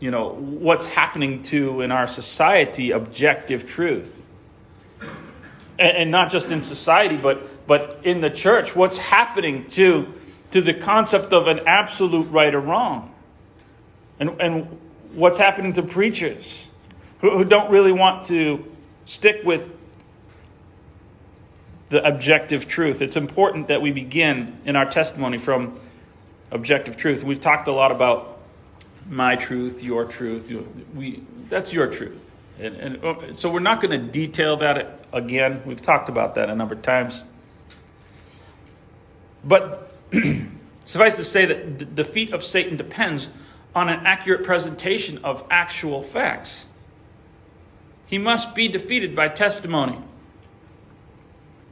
you 0.00 0.10
know, 0.10 0.30
what's 0.30 0.86
happening 0.86 1.42
to 1.42 1.82
in 1.82 1.92
our 1.92 2.06
society 2.06 2.92
objective 2.92 3.68
truth. 3.68 4.24
And, 5.78 5.96
and 5.98 6.10
not 6.10 6.30
just 6.30 6.48
in 6.48 6.62
society, 6.62 7.18
but, 7.18 7.66
but 7.66 8.00
in 8.04 8.22
the 8.22 8.30
church, 8.30 8.74
what's 8.74 8.96
happening 8.96 9.66
to, 9.72 10.14
to 10.52 10.62
the 10.62 10.72
concept 10.72 11.34
of 11.34 11.46
an 11.46 11.60
absolute 11.66 12.30
right 12.30 12.54
or 12.54 12.60
wrong. 12.60 13.14
And, 14.18 14.40
and 14.40 14.78
what's 15.12 15.36
happening 15.36 15.74
to 15.74 15.82
preachers 15.82 16.68
who, 17.18 17.36
who 17.36 17.44
don't 17.44 17.70
really 17.70 17.92
want 17.92 18.24
to 18.26 18.64
stick 19.04 19.42
with 19.44 19.70
the 21.90 22.02
objective 22.02 22.66
truth. 22.66 23.02
It's 23.02 23.16
important 23.16 23.68
that 23.68 23.82
we 23.82 23.92
begin 23.92 24.58
in 24.64 24.74
our 24.74 24.90
testimony 24.90 25.36
from 25.36 25.78
objective 26.52 26.96
truth. 26.96 27.24
We've 27.24 27.40
talked 27.40 27.66
a 27.66 27.72
lot 27.72 27.90
about 27.90 28.38
my 29.08 29.36
truth, 29.36 29.82
your 29.82 30.04
truth. 30.04 30.52
We, 30.94 31.22
that's 31.48 31.72
your 31.72 31.88
truth. 31.88 32.20
And, 32.60 32.76
and 32.76 33.04
oh, 33.04 33.32
so 33.32 33.50
we're 33.50 33.60
not 33.60 33.80
going 33.80 33.98
to 33.98 34.06
detail 34.06 34.58
that 34.58 35.00
again. 35.12 35.62
We've 35.64 35.82
talked 35.82 36.08
about 36.08 36.36
that 36.36 36.48
a 36.48 36.54
number 36.54 36.74
of 36.74 36.82
times. 36.82 37.20
But 39.44 39.92
suffice 40.86 41.16
to 41.16 41.24
say 41.24 41.46
that 41.46 41.78
the 41.78 41.84
defeat 41.84 42.32
of 42.32 42.44
Satan 42.44 42.76
depends 42.76 43.30
on 43.74 43.88
an 43.88 44.06
accurate 44.06 44.44
presentation 44.44 45.18
of 45.24 45.44
actual 45.50 46.02
facts. 46.02 46.66
He 48.06 48.18
must 48.18 48.54
be 48.54 48.68
defeated 48.68 49.16
by 49.16 49.28
testimony. 49.28 49.98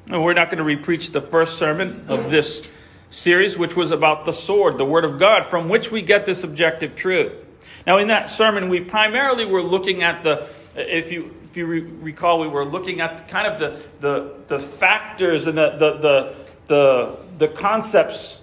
And 0.08 0.24
we're 0.24 0.32
not 0.32 0.50
going 0.50 0.58
to 0.58 0.64
repreach 0.64 1.12
the 1.12 1.20
first 1.20 1.58
sermon 1.58 2.06
of 2.08 2.30
this 2.30 2.72
series, 3.10 3.58
which 3.58 3.76
was 3.76 3.90
about 3.90 4.24
the 4.24 4.32
sword, 4.32 4.78
the 4.78 4.84
Word 4.84 5.04
of 5.04 5.18
God, 5.18 5.44
from 5.44 5.68
which 5.68 5.90
we 5.90 6.00
get 6.00 6.26
this 6.26 6.44
objective 6.44 6.94
truth. 6.94 7.46
Now, 7.86 7.98
in 7.98 8.08
that 8.08 8.30
sermon, 8.30 8.68
we 8.68 8.80
primarily 8.80 9.44
were 9.44 9.62
looking 9.62 10.02
at 10.02 10.22
the, 10.22 10.48
if 10.76 11.10
you 11.10 11.34
if 11.50 11.56
you 11.56 11.66
re- 11.66 11.80
recall, 11.80 12.38
we 12.38 12.46
were 12.46 12.64
looking 12.64 13.00
at 13.00 13.28
kind 13.28 13.48
of 13.48 13.58
the, 13.58 13.86
the, 13.98 14.34
the 14.46 14.58
factors 14.60 15.48
and 15.48 15.58
the, 15.58 15.70
the, 15.70 15.98
the, 15.98 16.36
the, 16.68 17.16
the 17.38 17.48
concepts 17.48 18.40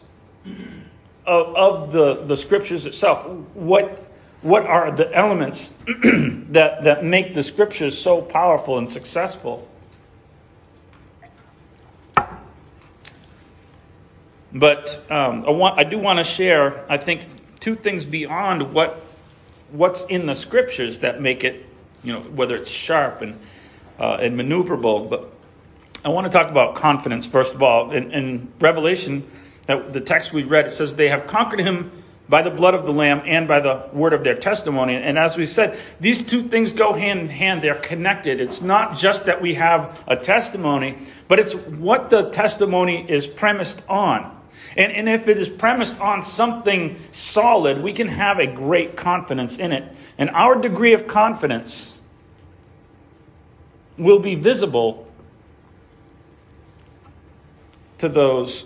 of, 1.26 1.56
of 1.56 1.92
the, 1.94 2.26
the 2.26 2.36
scriptures 2.36 2.86
itself. 2.86 3.26
What, 3.54 4.04
what 4.42 4.66
are 4.66 4.92
the 4.92 5.10
elements 5.16 5.70
that, 6.50 6.84
that 6.84 7.06
make 7.06 7.34
the 7.34 7.44
scriptures 7.44 7.98
so 7.98 8.22
powerful 8.22 8.78
and 8.78 8.92
successful? 8.92 9.66
But 14.60 15.04
um, 15.12 15.46
I, 15.46 15.52
want, 15.52 15.80
I 15.80 15.84
do 15.84 16.00
want 16.00 16.18
to 16.18 16.24
share, 16.24 16.86
I 16.90 16.98
think, 16.98 17.22
two 17.60 17.76
things 17.76 18.06
beyond 18.06 18.74
what, 18.74 19.02
what's 19.72 20.06
in 20.06 20.26
the 20.26 20.36
scriptures 20.36 21.00
that 21.00 21.22
make 21.22 21.44
it 21.44 21.66
you 22.04 22.14
know, 22.14 22.22
whether 22.22 22.56
it's 22.56 22.70
sharp 22.70 23.22
and, 23.22 23.40
uh, 24.00 24.18
and 24.22 24.40
maneuverable. 24.40 25.10
But 25.10 25.32
I 26.06 26.10
want 26.10 26.26
to 26.26 26.32
talk 26.32 26.50
about 26.50 26.76
confidence, 26.76 27.28
first 27.28 27.54
of 27.54 27.62
all. 27.62 27.92
In, 27.92 28.12
in 28.12 28.52
Revelation, 28.60 29.30
the 29.66 30.02
text 30.02 30.32
we 30.32 30.44
read, 30.44 30.68
it 30.68 30.74
says, 30.74 30.96
They 30.96 31.10
have 31.10 31.28
conquered 31.28 31.60
him 31.60 31.92
by 32.30 32.42
the 32.42 32.50
blood 32.50 32.74
of 32.74 32.86
the 32.86 32.92
Lamb 32.92 33.22
and 33.26 33.48
by 33.48 33.60
the 33.60 33.90
word 33.94 34.14
of 34.14 34.24
their 34.24 34.36
testimony. 34.36 34.96
And 34.96 35.18
as 35.18 35.38
we 35.38 35.46
said, 35.46 35.78
these 36.00 36.26
two 36.26 36.44
things 36.44 36.72
go 36.72 36.94
hand 36.94 37.20
in 37.20 37.30
hand. 37.30 37.62
They're 37.62 37.76
connected. 37.76 38.40
It's 38.40 38.62
not 38.62 38.98
just 38.98 39.26
that 39.26 39.42
we 39.42 39.56
have 39.56 40.04
a 40.08 40.16
testimony, 40.16 40.98
but 41.28 41.40
it's 41.40 41.54
what 41.54 42.10
the 42.10 42.30
testimony 42.30 43.10
is 43.10 43.28
premised 43.28 43.84
on. 43.90 44.37
And, 44.78 44.92
and 44.92 45.10
if 45.10 45.28
it 45.28 45.38
is 45.38 45.50
premised 45.50 46.00
on 46.00 46.22
something 46.22 46.98
solid, 47.12 47.82
we 47.82 47.94
can 47.94 48.08
have 48.08 48.38
a 48.38 48.46
great 48.46 48.96
confidence 48.96 49.58
in 49.58 49.72
it. 49.72 49.96
And 50.20 50.30
our 50.30 50.56
degree 50.56 50.94
of 50.94 51.08
confidence 51.08 52.00
will 53.98 54.20
be 54.20 54.36
visible 54.36 55.08
to 57.98 58.08
those, 58.08 58.66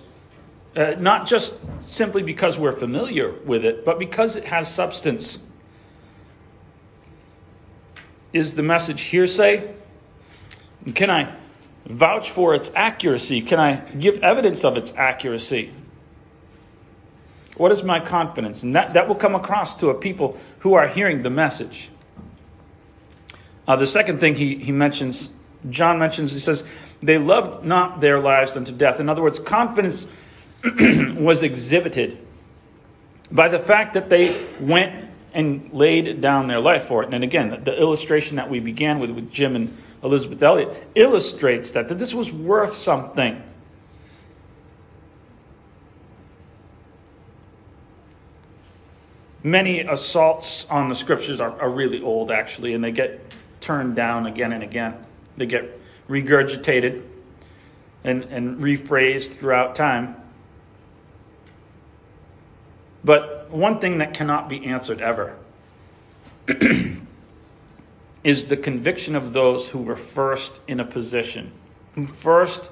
uh, 0.75 0.95
not 0.99 1.27
just 1.27 1.53
simply 1.81 2.21
because 2.21 2.57
we're 2.57 2.73
familiar 2.73 3.31
with 3.45 3.63
it, 3.63 3.85
but 3.85 3.97
because 3.97 4.35
it 4.35 4.43
has 4.43 4.73
substance. 4.73 5.47
Is 8.33 8.55
the 8.55 8.63
message 8.63 8.99
hearsay? 9.01 9.73
Can 10.93 11.09
I 11.09 11.33
vouch 11.85 12.31
for 12.31 12.53
its 12.53 12.69
accuracy? 12.75 13.41
Can 13.41 13.61
I 13.61 13.75
give 13.91 14.21
evidence 14.21 14.65
of 14.65 14.75
its 14.75 14.93
accuracy? 14.97 15.73
What 17.61 17.71
is 17.71 17.83
my 17.83 17.99
confidence? 17.99 18.63
And 18.63 18.75
that, 18.75 18.95
that 18.95 19.07
will 19.07 19.13
come 19.13 19.35
across 19.35 19.75
to 19.75 19.89
a 19.89 19.93
people 19.93 20.35
who 20.61 20.73
are 20.73 20.87
hearing 20.87 21.21
the 21.21 21.29
message. 21.29 21.91
Uh, 23.67 23.75
the 23.75 23.85
second 23.85 24.19
thing 24.19 24.33
he, 24.33 24.55
he 24.55 24.71
mentions, 24.71 25.29
John 25.69 25.99
mentions, 25.99 26.31
he 26.31 26.39
says, 26.39 26.63
they 27.03 27.19
loved 27.19 27.63
not 27.63 28.01
their 28.01 28.19
lives 28.19 28.57
unto 28.57 28.71
death. 28.71 28.99
In 28.99 29.09
other 29.09 29.21
words, 29.21 29.37
confidence 29.37 30.07
was 30.63 31.43
exhibited 31.43 32.17
by 33.29 33.47
the 33.47 33.59
fact 33.59 33.93
that 33.93 34.09
they 34.09 34.43
went 34.59 35.11
and 35.31 35.71
laid 35.71 36.19
down 36.19 36.47
their 36.47 36.59
life 36.59 36.85
for 36.85 37.03
it. 37.03 37.13
And 37.13 37.23
again, 37.23 37.61
the, 37.63 37.79
illustration 37.79 38.37
that 38.37 38.49
we 38.49 38.59
began 38.59 38.99
with 38.99 39.11
with 39.11 39.31
Jim 39.31 39.55
and 39.55 39.77
Elizabeth 40.03 40.41
Elliot 40.41 40.87
illustrates 40.95 41.69
that, 41.69 41.89
that 41.89 41.99
this 41.99 42.11
was 42.11 42.31
worth 42.31 42.73
something. 42.73 43.43
Many 49.43 49.79
assaults 49.79 50.69
on 50.69 50.89
the 50.89 50.95
scriptures 50.95 51.39
are, 51.39 51.59
are 51.59 51.69
really 51.69 52.01
old, 52.01 52.29
actually, 52.29 52.73
and 52.73 52.83
they 52.83 52.91
get 52.91 53.35
turned 53.59 53.95
down 53.95 54.25
again 54.25 54.51
and 54.51 54.63
again. 54.63 55.05
They 55.37 55.47
get 55.47 55.79
regurgitated 56.07 57.03
and, 58.03 58.23
and 58.25 58.59
rephrased 58.59 59.37
throughout 59.37 59.75
time. 59.75 60.15
But 63.03 63.49
one 63.49 63.79
thing 63.79 63.97
that 63.97 64.13
cannot 64.13 64.47
be 64.47 64.65
answered 64.65 65.01
ever 65.01 65.35
is 68.23 68.47
the 68.47 68.57
conviction 68.57 69.15
of 69.15 69.33
those 69.33 69.69
who 69.69 69.79
were 69.79 69.95
first 69.95 70.61
in 70.67 70.79
a 70.79 70.85
position, 70.85 71.51
who 71.95 72.05
first 72.05 72.69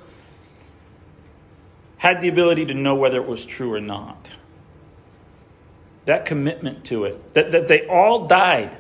had 1.98 2.22
the 2.22 2.28
ability 2.28 2.66
to 2.66 2.74
know 2.74 2.96
whether 2.96 3.18
it 3.18 3.28
was 3.28 3.46
true 3.46 3.74
or 3.74 3.82
not. 3.82 4.30
That 6.10 6.26
commitment 6.26 6.86
to 6.86 7.04
it, 7.04 7.34
that, 7.34 7.52
that 7.52 7.68
they 7.68 7.86
all 7.86 8.26
died 8.26 8.76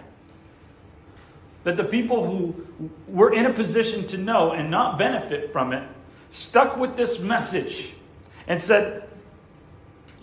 that 1.64 1.78
the 1.78 1.84
people 1.84 2.26
who 2.26 2.90
were 3.08 3.32
in 3.32 3.46
a 3.46 3.54
position 3.54 4.08
to 4.08 4.18
know 4.18 4.50
and 4.50 4.72
not 4.72 4.98
benefit 4.98 5.54
from 5.54 5.72
it 5.72 5.88
stuck 6.32 6.76
with 6.76 6.98
this 6.98 7.22
message 7.22 7.94
and 8.48 8.60
said, 8.60 9.08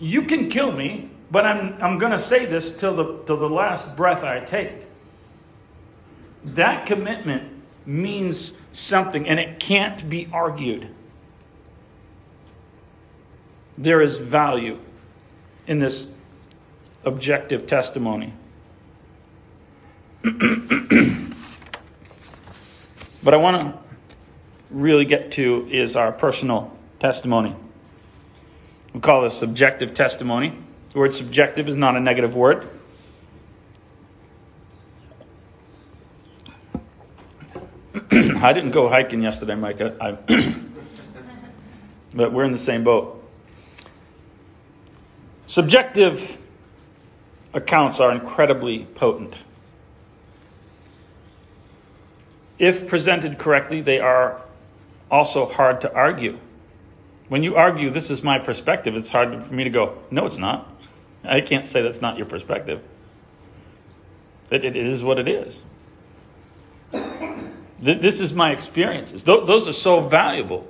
You 0.01 0.23
can 0.23 0.49
kill 0.49 0.73
me, 0.73 1.09
but 1.31 1.45
I'm, 1.45 1.81
I'm 1.81 1.97
going 1.97 2.11
to 2.11 2.19
say 2.19 2.45
this 2.45 2.77
till 2.77 2.97
the, 2.97 3.23
till 3.23 3.37
the 3.37 3.47
last 3.47 3.95
breath 3.95 4.25
I 4.25 4.41
take. 4.41 4.73
That 6.43 6.85
commitment 6.85 7.53
means 7.85 8.57
something, 8.73 9.25
and 9.29 9.39
it 9.39 9.61
can't 9.61 10.09
be 10.09 10.27
argued. 10.33 10.89
There 13.77 14.01
is 14.01 14.17
value 14.17 14.79
in 15.67 15.79
this 15.79 16.07
objective 17.03 17.67
testimony. 17.67 18.33
But 23.27 23.33
I 23.33 23.37
want 23.37 23.61
to 23.61 23.73
really 24.69 25.03
get 25.03 25.31
to 25.31 25.67
is 25.69 25.97
our 25.97 26.13
personal 26.13 26.71
testimony. 26.97 27.55
We 28.93 29.01
call 29.01 29.23
this 29.23 29.37
subjective 29.37 29.93
testimony. 29.93 30.57
The 30.91 30.99
word 30.99 31.13
subjective 31.13 31.67
is 31.67 31.75
not 31.75 31.97
a 31.97 31.99
negative 31.99 32.37
word. 32.37 32.69
I 38.11 38.53
didn't 38.53 38.71
go 38.71 38.87
hiking 38.87 39.21
yesterday, 39.21 39.55
Micah. 39.55 39.97
I, 39.99 40.11
but 42.13 42.31
we're 42.31 42.45
in 42.45 42.53
the 42.53 42.57
same 42.57 42.85
boat. 42.85 43.21
Subjective 45.47 46.37
accounts 47.53 47.99
are 47.99 48.11
incredibly 48.11 48.85
potent. 48.95 49.35
if 52.59 52.87
presented 52.87 53.37
correctly, 53.37 53.81
they 53.81 53.99
are 53.99 54.41
also 55.11 55.45
hard 55.45 55.81
to 55.81 55.93
argue. 55.93 56.39
When 57.27 57.43
you 57.43 57.55
argue, 57.55 57.89
this 57.89 58.09
is 58.09 58.23
my 58.23 58.39
perspective, 58.39 58.95
it's 58.95 59.11
hard 59.11 59.43
for 59.43 59.53
me 59.53 59.63
to 59.63 59.69
go, 59.69 59.97
no, 60.09 60.25
it's 60.25 60.37
not. 60.37 60.69
I 61.23 61.41
can't 61.41 61.67
say 61.67 61.81
that's 61.81 62.01
not 62.01 62.17
your 62.17 62.25
perspective. 62.25 62.81
That 64.49 64.63
it 64.63 64.75
is 64.75 65.03
what 65.03 65.19
it 65.19 65.27
is. 65.27 65.61
This 67.79 68.19
is 68.19 68.33
my 68.33 68.51
experiences. 68.51 69.23
Those 69.23 69.67
are 69.67 69.73
so 69.73 69.99
valuable. 69.99 70.67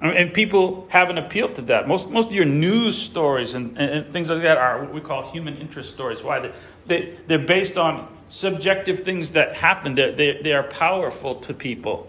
And 0.00 0.32
people 0.32 0.86
have 0.90 1.10
an 1.10 1.18
appeal 1.18 1.52
to 1.52 1.62
that. 1.62 1.86
Most, 1.86 2.08
most 2.08 2.28
of 2.28 2.32
your 2.32 2.46
news 2.46 2.96
stories 2.96 3.52
and, 3.52 3.76
and 3.76 4.10
things 4.10 4.30
like 4.30 4.40
that 4.42 4.56
are 4.56 4.82
what 4.82 4.94
we 4.94 5.00
call 5.02 5.30
human 5.30 5.58
interest 5.58 5.90
stories. 5.90 6.22
Why? 6.22 6.40
They, 6.40 6.52
they, 6.86 7.18
they're 7.26 7.38
based 7.38 7.76
on 7.76 8.10
subjective 8.30 9.00
things 9.00 9.32
that 9.32 9.56
happen, 9.56 9.96
they, 9.96 10.12
they, 10.12 10.40
they 10.40 10.52
are 10.52 10.62
powerful 10.62 11.34
to 11.34 11.52
people. 11.52 12.08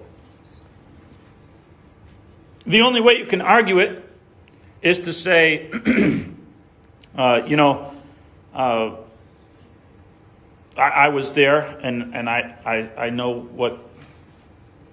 The 2.66 2.82
only 2.82 3.02
way 3.02 3.18
you 3.18 3.26
can 3.26 3.42
argue 3.42 3.80
it 3.80 4.08
is 4.82 5.00
to 5.02 5.14
say, 5.14 5.70
uh, 7.18 7.42
you 7.46 7.58
know, 7.58 7.94
uh, 8.54 8.92
I, 10.78 10.90
I, 10.90 11.08
was 11.10 11.34
there 11.34 11.62
and, 11.82 12.16
and 12.16 12.30
I, 12.30 12.56
I, 12.66 13.06
I 13.06 13.10
know 13.10 13.40
what 13.40 13.80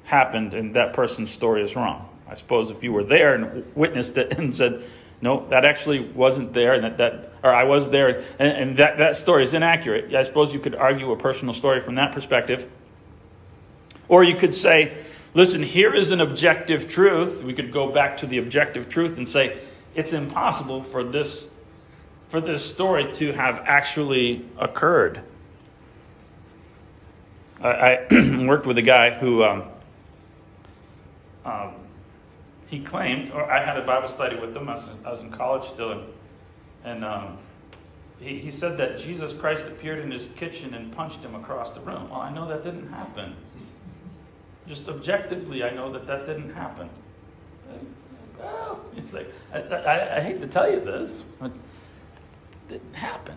happened, 0.04 0.54
and 0.54 0.74
that 0.74 0.94
person's 0.94 1.30
story 1.30 1.62
is 1.62 1.76
wrong. 1.76 2.08
I 2.28 2.34
suppose 2.34 2.70
if 2.70 2.82
you 2.82 2.92
were 2.92 3.04
there 3.04 3.34
and 3.34 3.64
witnessed 3.74 4.16
it 4.16 4.38
and 4.38 4.54
said, 4.54 4.84
no, 5.20 5.48
that 5.48 5.64
actually 5.64 6.00
wasn't 6.00 6.52
there, 6.52 6.74
and 6.74 6.84
that, 6.84 6.98
that 6.98 7.32
or 7.42 7.52
I 7.52 7.64
was 7.64 7.90
there, 7.90 8.24
and, 8.38 8.52
and 8.52 8.76
that, 8.76 8.98
that 8.98 9.16
story 9.16 9.44
is 9.44 9.52
inaccurate. 9.52 10.14
I 10.14 10.22
suppose 10.22 10.52
you 10.52 10.60
could 10.60 10.74
argue 10.74 11.10
a 11.10 11.16
personal 11.16 11.54
story 11.54 11.80
from 11.80 11.96
that 11.96 12.12
perspective. 12.12 12.70
Or 14.08 14.22
you 14.22 14.36
could 14.36 14.54
say, 14.54 14.96
listen, 15.34 15.62
here 15.62 15.94
is 15.94 16.10
an 16.10 16.20
objective 16.20 16.88
truth. 16.88 17.42
We 17.42 17.52
could 17.52 17.72
go 17.72 17.90
back 17.90 18.18
to 18.18 18.26
the 18.26 18.38
objective 18.38 18.88
truth 18.88 19.16
and 19.16 19.28
say, 19.28 19.58
it's 19.94 20.12
impossible 20.12 20.82
for 20.82 21.02
this 21.02 21.50
for 22.28 22.40
this 22.42 22.62
story 22.62 23.10
to 23.14 23.32
have 23.32 23.62
actually 23.64 24.44
occurred. 24.58 25.22
I, 27.60 28.06
I 28.10 28.46
worked 28.46 28.66
with 28.66 28.76
a 28.76 28.82
guy 28.82 29.10
who 29.10 29.42
um, 29.44 29.64
um, 31.44 31.72
he 32.68 32.80
claimed, 32.80 33.32
or 33.32 33.50
I 33.50 33.62
had 33.62 33.78
a 33.78 33.82
Bible 33.82 34.08
study 34.08 34.36
with 34.36 34.56
him. 34.56 34.68
I 34.68 34.74
was, 34.74 34.88
I 35.04 35.10
was 35.10 35.20
in 35.20 35.30
college 35.30 35.68
still, 35.68 35.92
and, 35.92 36.02
and 36.84 37.04
um, 37.04 37.38
he, 38.20 38.38
he 38.38 38.50
said 38.50 38.76
that 38.78 38.98
Jesus 38.98 39.32
Christ 39.32 39.64
appeared 39.66 40.00
in 40.00 40.10
his 40.10 40.28
kitchen 40.36 40.74
and 40.74 40.92
punched 40.92 41.20
him 41.20 41.34
across 41.34 41.70
the 41.70 41.80
room. 41.80 42.10
Well, 42.10 42.20
I 42.20 42.30
know 42.32 42.46
that 42.48 42.62
didn't 42.62 42.88
happen. 42.90 43.34
Just 44.66 44.88
objectively, 44.88 45.64
I 45.64 45.70
know 45.70 45.90
that 45.92 46.06
that 46.06 46.26
didn't 46.26 46.52
happen. 46.54 46.90
It's 48.96 49.12
like, 49.12 49.32
I, 49.52 49.58
I, 49.60 50.16
I 50.18 50.20
hate 50.20 50.40
to 50.42 50.46
tell 50.46 50.70
you 50.70 50.80
this, 50.80 51.24
but 51.40 51.50
it 51.50 52.68
didn't 52.68 52.94
happen. 52.94 53.36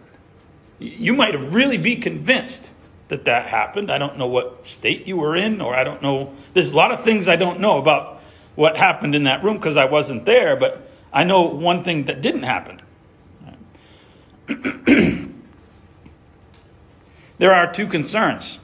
You 0.79 1.13
might 1.13 1.39
really 1.39 1.77
be 1.77 1.95
convinced 1.95 2.69
that 3.07 3.25
that 3.25 3.47
happened. 3.47 3.91
I 3.91 3.97
don't 3.97 4.17
know 4.17 4.27
what 4.27 4.67
state 4.67 5.07
you 5.07 5.17
were 5.17 5.35
in, 5.35 5.61
or 5.61 5.75
I 5.75 5.83
don't 5.83 6.01
know. 6.01 6.33
There's 6.53 6.71
a 6.71 6.75
lot 6.75 6.91
of 6.91 7.03
things 7.03 7.27
I 7.27 7.35
don't 7.35 7.59
know 7.59 7.77
about 7.77 8.20
what 8.61 8.77
happened 8.77 9.15
in 9.15 9.23
that 9.23 9.43
room 9.43 9.57
because 9.57 9.75
I 9.75 9.85
wasn't 9.85 10.23
there, 10.25 10.55
but 10.55 10.87
I 11.11 11.23
know 11.23 11.41
one 11.41 11.83
thing 11.83 12.05
that 12.05 12.21
didn't 12.21 12.43
happen. 12.43 12.77
there 17.39 17.55
are 17.55 17.73
two 17.73 17.87
concerns 17.87 18.59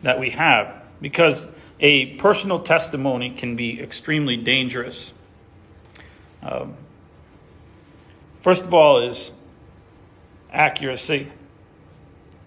that 0.00 0.18
we 0.18 0.30
have 0.30 0.82
because 1.02 1.46
a 1.80 2.14
personal 2.14 2.60
testimony 2.60 3.28
can 3.28 3.54
be 3.54 3.78
extremely 3.78 4.38
dangerous. 4.38 5.12
Um, 6.42 6.74
first 8.40 8.64
of 8.64 8.72
all, 8.72 9.06
is 9.06 9.32
accuracy. 10.50 11.30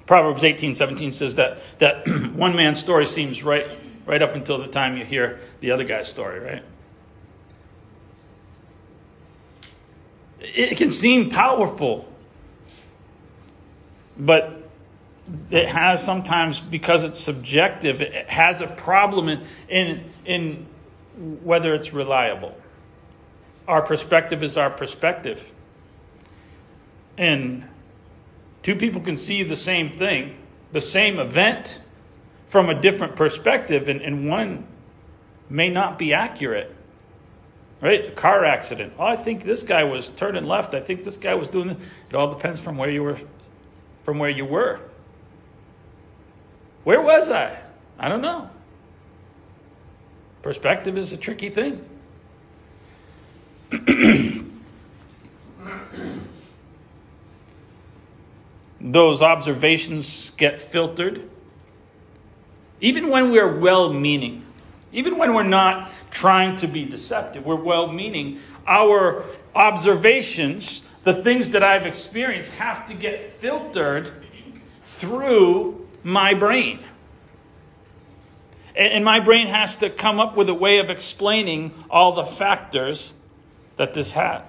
Proverbs 0.08 0.44
18 0.44 0.74
17 0.74 1.12
says 1.12 1.36
that, 1.36 1.60
that 1.78 2.08
one 2.34 2.56
man's 2.56 2.80
story 2.80 3.06
seems 3.06 3.44
right, 3.44 3.68
right 4.08 4.24
up 4.24 4.34
until 4.34 4.58
the 4.58 4.68
time 4.68 4.98
you 4.98 5.06
hear 5.06 5.40
the 5.60 5.70
other 5.70 5.84
guy's 5.84 6.08
story, 6.08 6.40
right? 6.40 6.64
It 10.56 10.78
can 10.78 10.92
seem 10.92 11.30
powerful, 11.30 12.08
but 14.18 14.70
it 15.50 15.68
has 15.68 16.04
sometimes, 16.04 16.60
because 16.60 17.04
it's 17.04 17.20
subjective, 17.20 18.02
it 18.02 18.30
has 18.30 18.62
a 18.62 18.68
problem 18.68 19.28
in, 19.28 19.46
in, 19.68 20.04
in 20.26 20.66
whether 21.44 21.74
it's 21.74 21.94
reliable. 21.94 22.56
Our 23.68 23.82
perspective 23.82 24.44
is 24.44 24.56
our 24.56 24.70
perspective. 24.70 25.52
And 27.18 27.66
two 28.64 28.76
people 28.76 29.02
can 29.02 29.18
see 29.18 29.44
the 29.44 29.56
same 29.56 29.90
thing, 29.90 30.38
the 30.72 30.82
same 30.82 31.20
event, 31.20 31.82
from 32.48 32.70
a 32.70 32.80
different 32.80 33.16
perspective, 33.16 33.90
and, 33.90 34.02
and 34.02 34.30
one 34.30 34.68
may 35.50 35.70
not 35.70 35.98
be 35.98 36.14
accurate. 36.14 36.74
Right? 37.86 38.06
A 38.08 38.12
car 38.14 38.44
accident. 38.44 38.94
Oh, 38.98 39.04
I 39.06 39.16
think 39.16 39.44
this 39.44 39.62
guy 39.62 39.84
was 39.84 40.08
turning 40.08 40.46
left. 40.46 40.74
I 40.74 40.80
think 40.80 41.04
this 41.04 41.18
guy 41.18 41.36
was 41.36 41.48
doing 41.48 41.70
it. 41.70 41.78
It 42.10 42.16
all 42.16 42.34
depends 42.34 42.60
from 42.60 42.78
where 42.78 42.90
you 42.90 43.04
were 43.04 43.20
from 44.04 44.18
where 44.18 44.32
you 44.32 44.44
were. 44.44 44.80
Where 46.84 47.00
was 47.00 47.30
I? 47.30 47.60
I 48.00 48.10
don't 48.10 48.24
know. 48.24 48.50
Perspective 50.42 50.98
is 50.98 51.14
a 51.14 51.18
tricky 51.18 51.52
thing. 51.52 51.86
Those 58.82 59.22
observations 59.22 60.32
get 60.38 60.60
filtered. 60.60 61.30
Even 62.82 63.12
when 63.12 63.30
we're 63.30 63.60
well 63.60 63.94
meaning, 63.94 64.45
even 64.96 65.18
when 65.18 65.34
we're 65.34 65.44
not 65.44 65.92
trying 66.10 66.58
to 66.58 66.68
be 66.68 66.86
deceptive, 66.86 67.46
we're 67.46 67.56
well 67.56 67.92
meaning, 67.92 68.40
our 68.66 69.26
observations, 69.54 70.86
the 71.04 71.14
things 71.14 71.52
that 71.52 71.64
I've 71.64 71.86
experienced, 71.86 72.56
have 72.56 72.88
to 72.88 72.94
get 72.94 73.20
filtered 73.20 74.12
through 74.86 75.88
my 76.04 76.34
brain. 76.34 76.80
And 78.76 79.06
my 79.06 79.20
brain 79.20 79.48
has 79.48 79.78
to 79.78 79.90
come 79.90 80.20
up 80.20 80.36
with 80.36 80.50
a 80.50 80.54
way 80.54 80.80
of 80.80 80.90
explaining 80.90 81.74
all 81.90 82.14
the 82.14 82.26
factors 82.26 83.14
that 83.78 83.94
this 83.94 84.14
has. 84.14 84.42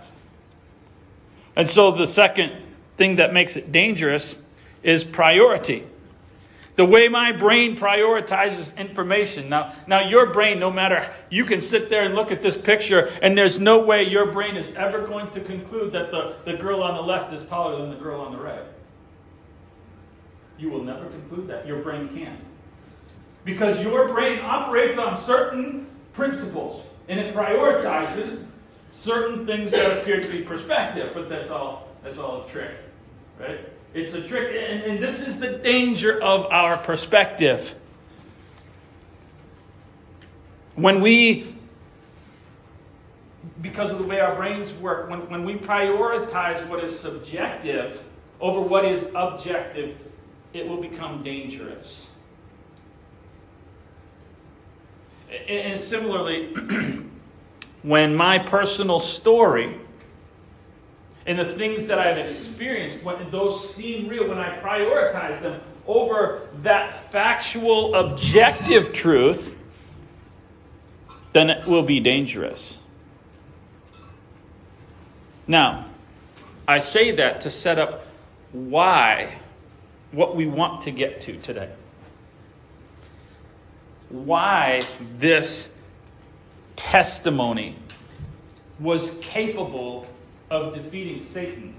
And 1.57 1.71
so 1.71 1.91
the 1.91 2.07
second 2.07 2.53
thing 2.97 3.17
that 3.17 3.33
makes 3.33 3.57
it 3.57 3.73
dangerous 3.73 4.37
is 4.83 5.05
priority. 5.05 5.85
The 6.77 6.85
way 6.85 7.09
my 7.09 7.33
brain 7.33 7.77
prioritizes 7.77 8.77
information. 8.77 9.49
Now, 9.49 9.75
now 9.87 10.07
your 10.07 10.27
brain, 10.27 10.61
no 10.61 10.71
matter, 10.71 11.11
you 11.31 11.45
can 11.45 11.63
sit 11.63 11.89
there 11.89 12.05
and 12.05 12.15
look 12.15 12.31
at 12.31 12.43
this 12.43 12.57
picture, 12.57 13.11
and 13.23 13.37
there's 13.37 13.59
no 13.59 13.79
way 13.79 14.03
your 14.03 14.31
brain 14.31 14.57
is 14.57 14.75
ever 14.77 15.07
going 15.07 15.31
to 15.31 15.41
conclude 15.41 15.93
that 15.93 16.11
the, 16.11 16.37
the 16.45 16.53
girl 16.53 16.83
on 16.83 16.95
the 16.95 17.03
left 17.03 17.33
is 17.33 17.45
taller 17.45 17.79
than 17.79 17.91
the 17.91 17.97
girl 17.97 18.21
on 18.21 18.33
the 18.33 18.39
right. 18.39 18.65
You 20.59 20.71
will 20.71 20.85
never 20.85 21.07
conclude 21.07 21.49
that. 21.49 21.67
Your 21.67 21.81
brain 21.83 22.09
can't. 22.09 22.41
Because 23.45 23.83
your 23.83 24.09
brain 24.09 24.41
operates 24.43 24.99
on 24.99 25.17
certain 25.17 25.87
principles, 26.13 26.93
and 27.09 27.19
it 27.19 27.35
prioritizes 27.35 28.45
certain 28.91 29.47
things 29.47 29.71
that 29.71 29.99
appear 29.99 30.21
to 30.21 30.29
be 30.29 30.43
perspective, 30.43 31.13
but 31.15 31.29
that's 31.29 31.51
all 31.51 31.89
that's 32.03 32.19
all 32.19 32.43
a 32.43 32.49
trick. 32.49 32.73
Right? 33.39 33.61
It's 33.97 34.13
a 34.13 34.21
trick, 34.21 34.55
and, 34.55 34.83
and 34.83 35.03
this 35.03 35.27
is 35.27 35.41
the 35.41 35.57
danger 35.57 36.23
of 36.23 36.45
our 36.53 36.77
perspective. 36.77 37.75
When 40.75 41.01
we 41.01 41.55
because 43.63 43.91
of 43.91 43.97
the 43.97 44.05
way 44.05 44.21
our 44.21 44.35
brains 44.35 44.75
work, 44.75 45.09
when, 45.09 45.31
when 45.31 45.47
we 45.47 45.55
prioritize 45.55 46.67
what 46.69 46.85
is 46.85 46.99
subjective 46.99 48.03
over 48.39 48.61
what 48.61 48.85
is 48.85 49.11
objective, 49.15 49.97
it 50.53 50.69
will 50.69 50.81
become 50.81 51.23
dangerous. 51.23 52.11
And 55.49 55.81
similarly, 55.81 56.55
when 57.83 58.15
my 58.15 58.39
personal 58.39 59.01
story 59.01 59.81
and 61.27 61.37
the 61.37 61.45
things 61.45 61.87
that 61.87 61.99
I've 61.99 62.19
experienced, 62.19 63.03
when 63.03 63.31
those 63.31 63.75
seem 63.75 64.07
real, 64.09 64.29
when 64.29 64.39
I 64.39 64.59
prioritize 64.61 65.43
them 65.43 65.61
over 65.87 66.49
that 66.59 66.93
factual, 66.93 67.95
objective 67.97 68.93
truth, 68.93 69.61
then 71.33 71.51
it 71.51 71.67
will 71.67 71.83
be 71.83 71.99
dangerous. 71.99 72.79
Now, 75.49 75.87
I 76.67 76.79
say 76.79 77.11
that 77.13 77.41
to 77.43 77.51
set 77.51 77.79
up 77.79 78.07
why, 78.53 79.39
what 80.13 80.37
we 80.37 80.47
want 80.47 80.83
to 80.83 80.93
get 80.93 81.21
to 81.23 81.37
today. 81.39 81.71
Why 84.09 84.83
this 85.19 85.73
testimony 86.77 87.77
was 88.79 89.19
capable 89.23 90.07
of 90.51 90.75
defeating 90.75 91.23
Satan. 91.23 91.75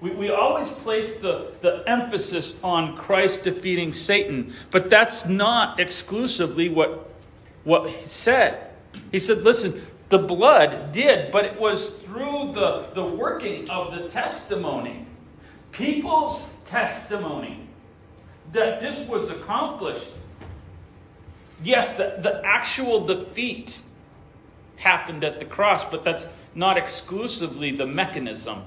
We, 0.00 0.10
we 0.10 0.30
always 0.30 0.68
place 0.68 1.20
the, 1.20 1.52
the 1.60 1.84
emphasis 1.86 2.62
on 2.64 2.96
Christ 2.96 3.44
defeating 3.44 3.92
Satan, 3.92 4.54
but 4.70 4.90
that's 4.90 5.26
not 5.26 5.78
exclusively 5.78 6.68
what, 6.68 7.08
what 7.64 7.88
he 7.88 8.06
said. 8.06 8.70
He 9.10 9.18
said, 9.18 9.38
listen, 9.38 9.82
the 10.08 10.18
blood 10.18 10.92
did, 10.92 11.32
but 11.32 11.44
it 11.44 11.58
was 11.58 11.96
through 11.98 12.52
the, 12.52 12.88
the 12.94 13.04
working 13.04 13.70
of 13.70 13.94
the 13.94 14.08
testimony, 14.08 15.06
people's 15.70 16.58
testimony, 16.64 17.60
that 18.52 18.80
this 18.80 19.06
was 19.08 19.30
accomplished. 19.30 20.10
Yes, 21.62 21.96
the, 21.96 22.18
the 22.20 22.42
actual 22.44 23.06
defeat 23.06 23.78
happened 24.76 25.22
at 25.24 25.38
the 25.38 25.44
cross, 25.44 25.88
but 25.88 26.04
that's 26.04 26.32
not 26.54 26.76
exclusively 26.76 27.74
the 27.74 27.86
mechanism. 27.86 28.64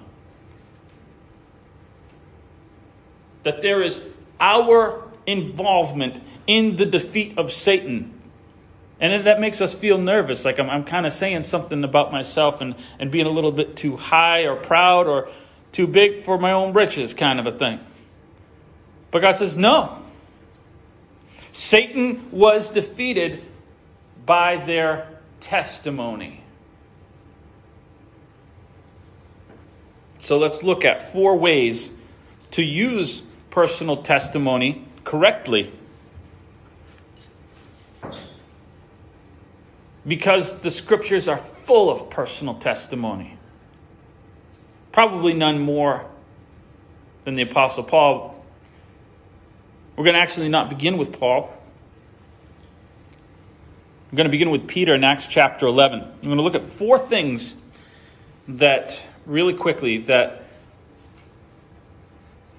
That 3.44 3.62
there 3.62 3.82
is 3.82 4.02
our 4.40 5.04
involvement 5.28 6.22
in 6.48 6.76
the 6.76 6.86
defeat 6.86 7.38
of 7.38 7.52
Satan. 7.52 8.12
And 9.00 9.26
that 9.26 9.40
makes 9.40 9.60
us 9.60 9.74
feel 9.74 9.98
nervous, 9.98 10.46
like 10.46 10.60
I'm, 10.60 10.70
I'm 10.70 10.84
kind 10.86 11.06
of 11.06 11.14
saying 11.14 11.44
something 11.44 11.84
about 11.84 12.12
myself 12.12 12.62
and, 12.62 12.76
and 12.98 13.12
being 13.12 13.26
a 13.26 13.32
little 13.32 13.52
bit 13.52 13.76
too 13.76 13.98
high 13.98 14.48
or 14.48 14.56
proud 14.56 15.08
or 15.08 15.30
too 15.74 15.86
big 15.86 16.24
for 16.24 16.38
my 16.38 16.54
own 16.54 16.72
britches, 16.72 17.14
kind 17.14 17.40
of 17.40 17.46
a 17.46 17.52
thing. 17.52 17.80
But 19.12 19.22
God 19.22 19.36
says, 19.36 19.58
no. 19.58 19.98
Satan 21.52 22.32
was 22.32 22.70
defeated 22.70 23.44
by 24.26 24.56
their 24.56 25.10
testimony. 25.42 26.45
So 30.26 30.40
let's 30.40 30.64
look 30.64 30.84
at 30.84 31.12
four 31.12 31.38
ways 31.38 31.94
to 32.50 32.64
use 32.64 33.22
personal 33.52 33.98
testimony 33.98 34.88
correctly. 35.04 35.72
Because 40.08 40.62
the 40.62 40.72
scriptures 40.72 41.28
are 41.28 41.38
full 41.38 41.92
of 41.92 42.10
personal 42.10 42.56
testimony. 42.56 43.38
Probably 44.92 45.34
none 45.34 45.60
more 45.60 46.08
than 47.24 47.36
the 47.36 47.44
Apostle 47.44 47.84
Paul. 47.84 48.44
We're 49.96 50.06
going 50.06 50.16
to 50.16 50.22
actually 50.22 50.50
not 50.50 50.70
begin 50.70 50.98
with 50.98 51.14
Paul. 51.20 51.54
We're 54.12 54.18
going 54.18 54.28
to 54.28 54.32
begin 54.32 54.50
with 54.50 54.68
Peter 54.68 54.96
in 54.96 55.04
Acts 55.04 55.28
chapter 55.28 55.68
11. 55.68 56.00
I'm 56.00 56.22
going 56.24 56.38
to 56.38 56.44
look 56.44 56.56
at 56.56 56.66
four 56.66 56.98
things 56.98 57.56
that, 58.48 59.06
really 59.26 59.54
quickly, 59.54 60.00
that 60.00 60.44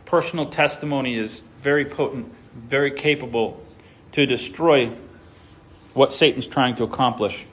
personal 0.05 0.45
testimony 0.45 1.17
is 1.17 1.41
very 1.61 1.85
potent, 1.85 2.33
very 2.55 2.91
capable 2.91 3.63
to 4.13 4.27
destroy 4.27 4.91
what 5.95 6.13
Satan's 6.13 6.47
trying 6.47 6.75
to 6.77 6.85
accomplish. 6.85 7.47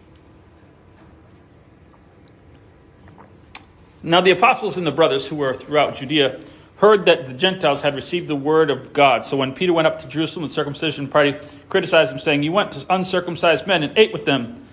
Now, 4.02 4.20
the 4.20 4.32
apostles 4.32 4.78
and 4.78 4.86
the 4.86 4.92
brothers 4.92 5.28
who 5.28 5.38
were 5.38 5.54
throughout 5.54 5.96
Judea 5.96 6.42
heard 6.78 7.06
that 7.06 7.26
the 7.26 7.34
Gentiles 7.34 7.82
had 7.82 7.96
received 7.96 8.28
the 8.28 8.36
word 8.36 8.70
of 8.70 8.92
God. 8.92 9.26
So 9.26 9.38
when 9.38 9.54
Peter 9.54 9.72
went 9.72 9.88
up 9.88 10.00
to 10.00 10.08
Jerusalem, 10.08 10.44
the 10.44 10.54
circumcision 10.54 11.08
party 11.08 11.38
criticized 11.70 12.12
him, 12.12 12.20
saying, 12.20 12.44
You 12.44 12.52
went 12.52 12.74
to 12.74 12.86
uncircumcised 12.94 13.66
men 13.66 13.84
and 13.84 13.98
ate 13.98 14.12
with 14.12 14.26
them. 14.26 14.68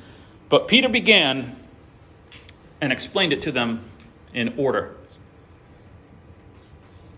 But 0.48 0.66
Peter 0.66 0.88
began 0.88 1.56
and 2.80 2.92
explained 2.92 3.32
it 3.32 3.42
to 3.42 3.52
them 3.52 3.84
in 4.34 4.54
order. 4.56 4.96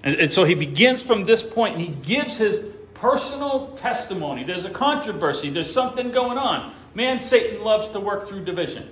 And, 0.03 0.17
and 0.17 0.33
so 0.33 0.45
he 0.45 0.55
begins 0.55 1.03
from 1.03 1.25
this 1.25 1.43
point 1.43 1.77
and 1.77 1.83
he 1.83 1.89
gives 1.89 2.37
his 2.37 2.67
personal 2.95 3.69
testimony. 3.77 4.45
There's 4.45 4.65
a 4.65 4.71
controversy, 4.71 5.51
there's 5.51 5.73
something 5.73 6.11
going 6.11 6.39
on. 6.39 6.75
Man, 6.95 7.21
Satan 7.21 7.63
loves 7.63 7.89
to 7.89 8.01
work 8.01 8.29
through 8.29 8.45
division. 8.45 8.91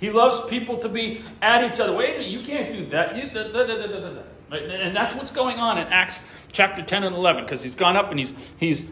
He 0.00 0.10
loves 0.10 0.48
people 0.48 0.78
to 0.78 0.88
be 0.88 1.22
at 1.40 1.72
each 1.72 1.78
other. 1.78 1.92
Wait 1.92 2.16
a 2.16 2.18
minute, 2.18 2.28
you 2.28 2.42
can't 2.42 2.72
do 2.72 2.86
that. 2.86 3.16
You, 3.16 3.30
da, 3.30 3.52
da, 3.52 3.64
da, 3.64 4.22
and 4.50 4.94
that's 4.94 5.14
what's 5.14 5.30
going 5.30 5.58
on 5.58 5.78
in 5.78 5.86
Acts 5.86 6.22
chapter 6.50 6.82
10 6.82 7.04
and 7.04 7.14
11, 7.14 7.44
because 7.44 7.62
he's 7.62 7.74
gone 7.74 7.96
up 7.96 8.10
and 8.10 8.18
he's, 8.18 8.32
he's 8.58 8.90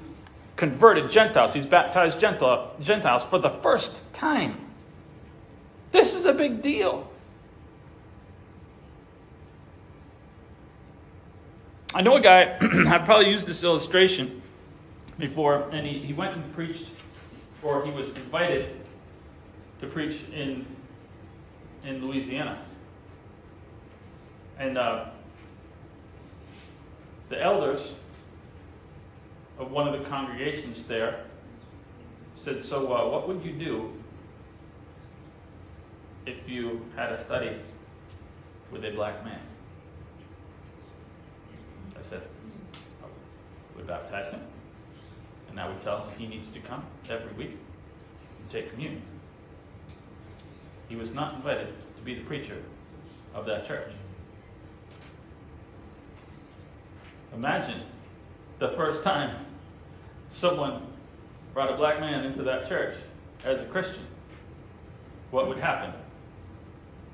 converted 0.57 1.11
Gentiles. 1.11 1.53
He's 1.53 1.67
baptized 1.67 2.21
Gentiles 2.21 3.25
for 3.25 3.39
the 3.39 3.51
first 3.51 4.13
time. 4.15 4.57
This 5.93 6.15
is 6.15 6.25
a 6.25 6.33
big 6.33 6.63
deal. 6.63 7.10
I 11.93 12.03
know 12.03 12.17
a 12.17 12.21
guy, 12.21 12.57
I've 12.61 13.05
probably 13.05 13.31
used 13.31 13.47
this 13.47 13.65
illustration 13.65 14.41
before, 15.19 15.69
and 15.73 15.85
he, 15.85 15.99
he 15.99 16.13
went 16.13 16.37
and 16.37 16.55
preached, 16.55 16.87
or 17.65 17.85
he 17.85 17.91
was 17.91 18.07
invited 18.09 18.77
to 19.81 19.89
preach 19.89 20.21
in, 20.33 20.65
in 21.85 22.05
Louisiana. 22.05 22.59
And 24.57 24.79
uh, 24.79 25.07
the 27.29 27.43
elders 27.43 27.95
of 29.59 29.73
one 29.73 29.89
of 29.89 29.99
the 29.99 30.09
congregations 30.09 30.85
there 30.85 31.25
said, 32.37 32.65
So, 32.65 32.93
uh, 32.95 33.09
what 33.09 33.27
would 33.27 33.45
you 33.45 33.53
do 33.53 33.93
if 36.25 36.49
you 36.49 36.87
had 36.95 37.13
a 37.13 37.25
study 37.25 37.57
with 38.71 38.85
a 38.85 38.91
black 38.93 39.25
man? 39.25 39.41
I 42.01 42.09
said, 42.09 42.23
We 43.77 43.83
baptize 43.83 44.31
him, 44.31 44.41
and 45.51 45.61
I 45.61 45.69
would 45.69 45.81
tell 45.81 46.05
him 46.05 46.19
he 46.19 46.27
needs 46.27 46.49
to 46.51 46.61
come 46.61 46.85
every 47.09 47.33
week 47.33 47.51
and 47.51 48.51
take 48.51 48.71
communion. 48.71 49.03
He 50.89 50.97
was 50.97 51.13
not 51.13 51.35
invited 51.35 51.69
to 51.97 52.03
be 52.03 52.15
the 52.15 52.23
preacher 52.23 52.57
of 53.35 53.47
that 53.47 53.67
church. 53.67 53.93
Imagine 57.35 57.81
the 58.59 58.71
first 58.71 59.05
time 59.05 59.37
someone 60.31 60.83
brought 61.55 61.73
a 61.73 61.77
black 61.77 62.01
man 62.01 62.25
into 62.25 62.43
that 62.43 62.69
church 62.69 62.95
as 63.45 63.61
a 63.61 63.65
Christian. 63.67 64.07
What 65.31 65.49
would 65.49 65.59
happen? 65.59 65.93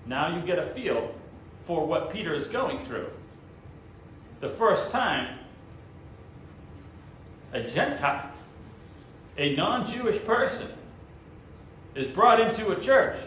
Now 0.06 0.34
you 0.34 0.40
get 0.42 0.58
a 0.58 0.62
feel 0.62 1.14
for 1.58 1.86
what 1.86 2.10
Peter 2.10 2.34
is 2.34 2.46
going 2.46 2.78
through. 2.78 3.10
The 4.40 4.48
first 4.48 4.90
time 4.90 5.38
a 7.52 7.62
Gentile, 7.62 8.30
a 9.38 9.56
non 9.56 9.86
Jewish 9.86 10.22
person, 10.24 10.68
is 11.94 12.06
brought 12.06 12.40
into 12.40 12.70
a 12.70 12.80
church 12.80 13.18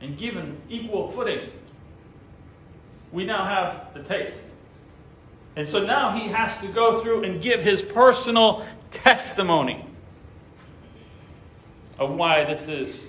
and 0.00 0.18
given 0.18 0.60
equal 0.68 1.08
footing, 1.08 1.48
we 3.12 3.24
now 3.24 3.44
have 3.44 3.94
the 3.94 4.02
taste 4.02 4.52
and 5.56 5.68
so 5.68 5.84
now 5.84 6.12
he 6.12 6.28
has 6.28 6.58
to 6.60 6.66
go 6.68 7.00
through 7.00 7.24
and 7.24 7.40
give 7.40 7.62
his 7.62 7.82
personal 7.82 8.64
testimony 8.90 9.84
of 11.98 12.14
why 12.14 12.44
this 12.44 12.68
is. 12.68 13.06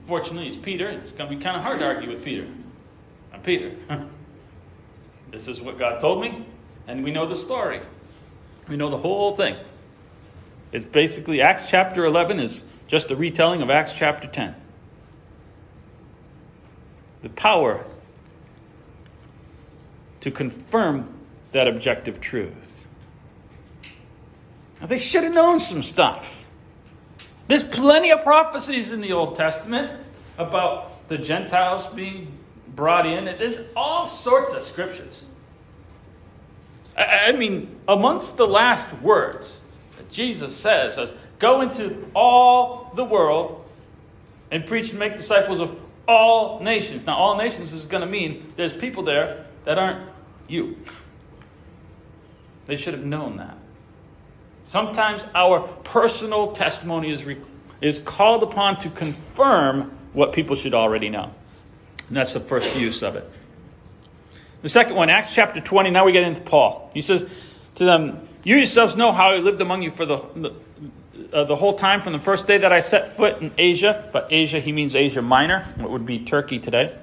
Unfortunately, 0.00 0.48
it's 0.48 0.56
Peter. 0.56 0.88
It's 0.88 1.10
going 1.12 1.30
to 1.30 1.36
be 1.36 1.42
kind 1.42 1.56
of 1.56 1.62
hard 1.62 1.78
to 1.78 1.86
argue 1.86 2.10
with 2.10 2.24
Peter. 2.24 2.46
I'm 3.32 3.42
Peter. 3.42 3.74
this 5.30 5.48
is 5.48 5.60
what 5.60 5.78
God 5.78 6.00
told 6.00 6.20
me, 6.20 6.46
and 6.86 7.04
we 7.04 7.10
know 7.10 7.26
the 7.26 7.36
story. 7.36 7.80
We 8.68 8.76
know 8.76 8.90
the 8.90 8.98
whole 8.98 9.36
thing. 9.36 9.56
It's 10.72 10.84
basically 10.84 11.40
Acts 11.40 11.64
chapter 11.66 12.04
11 12.04 12.40
is 12.40 12.64
just 12.86 13.10
a 13.10 13.16
retelling 13.16 13.62
of 13.62 13.70
Acts 13.70 13.92
chapter 13.92 14.28
10. 14.28 14.54
The 17.22 17.28
power 17.30 17.84
to 20.20 20.30
confirm 20.30 21.14
that 21.52 21.66
objective 21.66 22.20
truth. 22.20 22.84
Now, 24.80 24.86
they 24.86 24.98
should 24.98 25.24
have 25.24 25.34
known 25.34 25.60
some 25.60 25.82
stuff. 25.82 26.44
There's 27.48 27.64
plenty 27.64 28.10
of 28.10 28.22
prophecies 28.22 28.92
in 28.92 29.00
the 29.00 29.12
Old 29.12 29.36
Testament 29.36 29.90
about 30.36 31.08
the 31.08 31.18
Gentiles 31.18 31.86
being 31.88 32.37
brought 32.78 33.06
in. 33.06 33.24
There's 33.24 33.66
all 33.74 34.06
sorts 34.06 34.54
of 34.54 34.62
scriptures. 34.62 35.24
I 36.96 37.32
mean, 37.32 37.74
amongst 37.88 38.36
the 38.36 38.46
last 38.46 39.02
words 39.02 39.60
that 39.96 40.08
Jesus 40.12 40.56
says 40.56 40.96
is 40.96 41.10
go 41.40 41.60
into 41.60 42.08
all 42.14 42.92
the 42.94 43.02
world 43.02 43.64
and 44.52 44.64
preach 44.64 44.90
and 44.90 44.98
make 45.00 45.16
disciples 45.16 45.58
of 45.58 45.76
all 46.06 46.60
nations. 46.60 47.04
Now, 47.04 47.16
all 47.16 47.36
nations 47.36 47.72
is 47.72 47.84
going 47.84 48.04
to 48.04 48.08
mean 48.08 48.52
there's 48.54 48.72
people 48.72 49.02
there 49.02 49.46
that 49.64 49.76
aren't 49.76 50.08
you. 50.46 50.76
They 52.66 52.76
should 52.76 52.94
have 52.94 53.04
known 53.04 53.38
that. 53.38 53.58
Sometimes 54.66 55.24
our 55.34 55.66
personal 55.82 56.52
testimony 56.52 57.10
is, 57.10 57.24
re- 57.24 57.38
is 57.80 57.98
called 57.98 58.44
upon 58.44 58.78
to 58.78 58.88
confirm 58.90 59.98
what 60.12 60.32
people 60.32 60.54
should 60.54 60.74
already 60.74 61.08
know. 61.08 61.34
And 62.08 62.16
that's 62.16 62.32
the 62.32 62.40
first 62.40 62.76
use 62.76 63.02
of 63.02 63.16
it. 63.16 63.30
The 64.62 64.68
second 64.68 64.96
one, 64.96 65.08
Acts 65.08 65.32
chapter 65.32 65.60
20, 65.60 65.90
now 65.90 66.04
we 66.04 66.12
get 66.12 66.24
into 66.24 66.40
Paul. 66.40 66.90
He 66.92 67.00
says 67.00 67.28
to 67.76 67.84
them, 67.84 68.28
You 68.42 68.56
yourselves 68.56 68.96
know 68.96 69.12
how 69.12 69.30
I 69.30 69.36
lived 69.36 69.60
among 69.60 69.82
you 69.82 69.90
for 69.90 70.04
the, 70.04 70.16
the, 70.34 70.54
uh, 71.32 71.44
the 71.44 71.56
whole 71.56 71.74
time 71.74 72.02
from 72.02 72.12
the 72.12 72.18
first 72.18 72.46
day 72.46 72.58
that 72.58 72.72
I 72.72 72.80
set 72.80 73.08
foot 73.08 73.40
in 73.40 73.52
Asia. 73.56 74.08
But 74.12 74.28
Asia, 74.30 74.58
he 74.58 74.72
means 74.72 74.96
Asia 74.96 75.22
Minor, 75.22 75.64
what 75.76 75.90
would 75.90 76.06
be 76.06 76.18
Turkey 76.18 76.58
today 76.58 76.96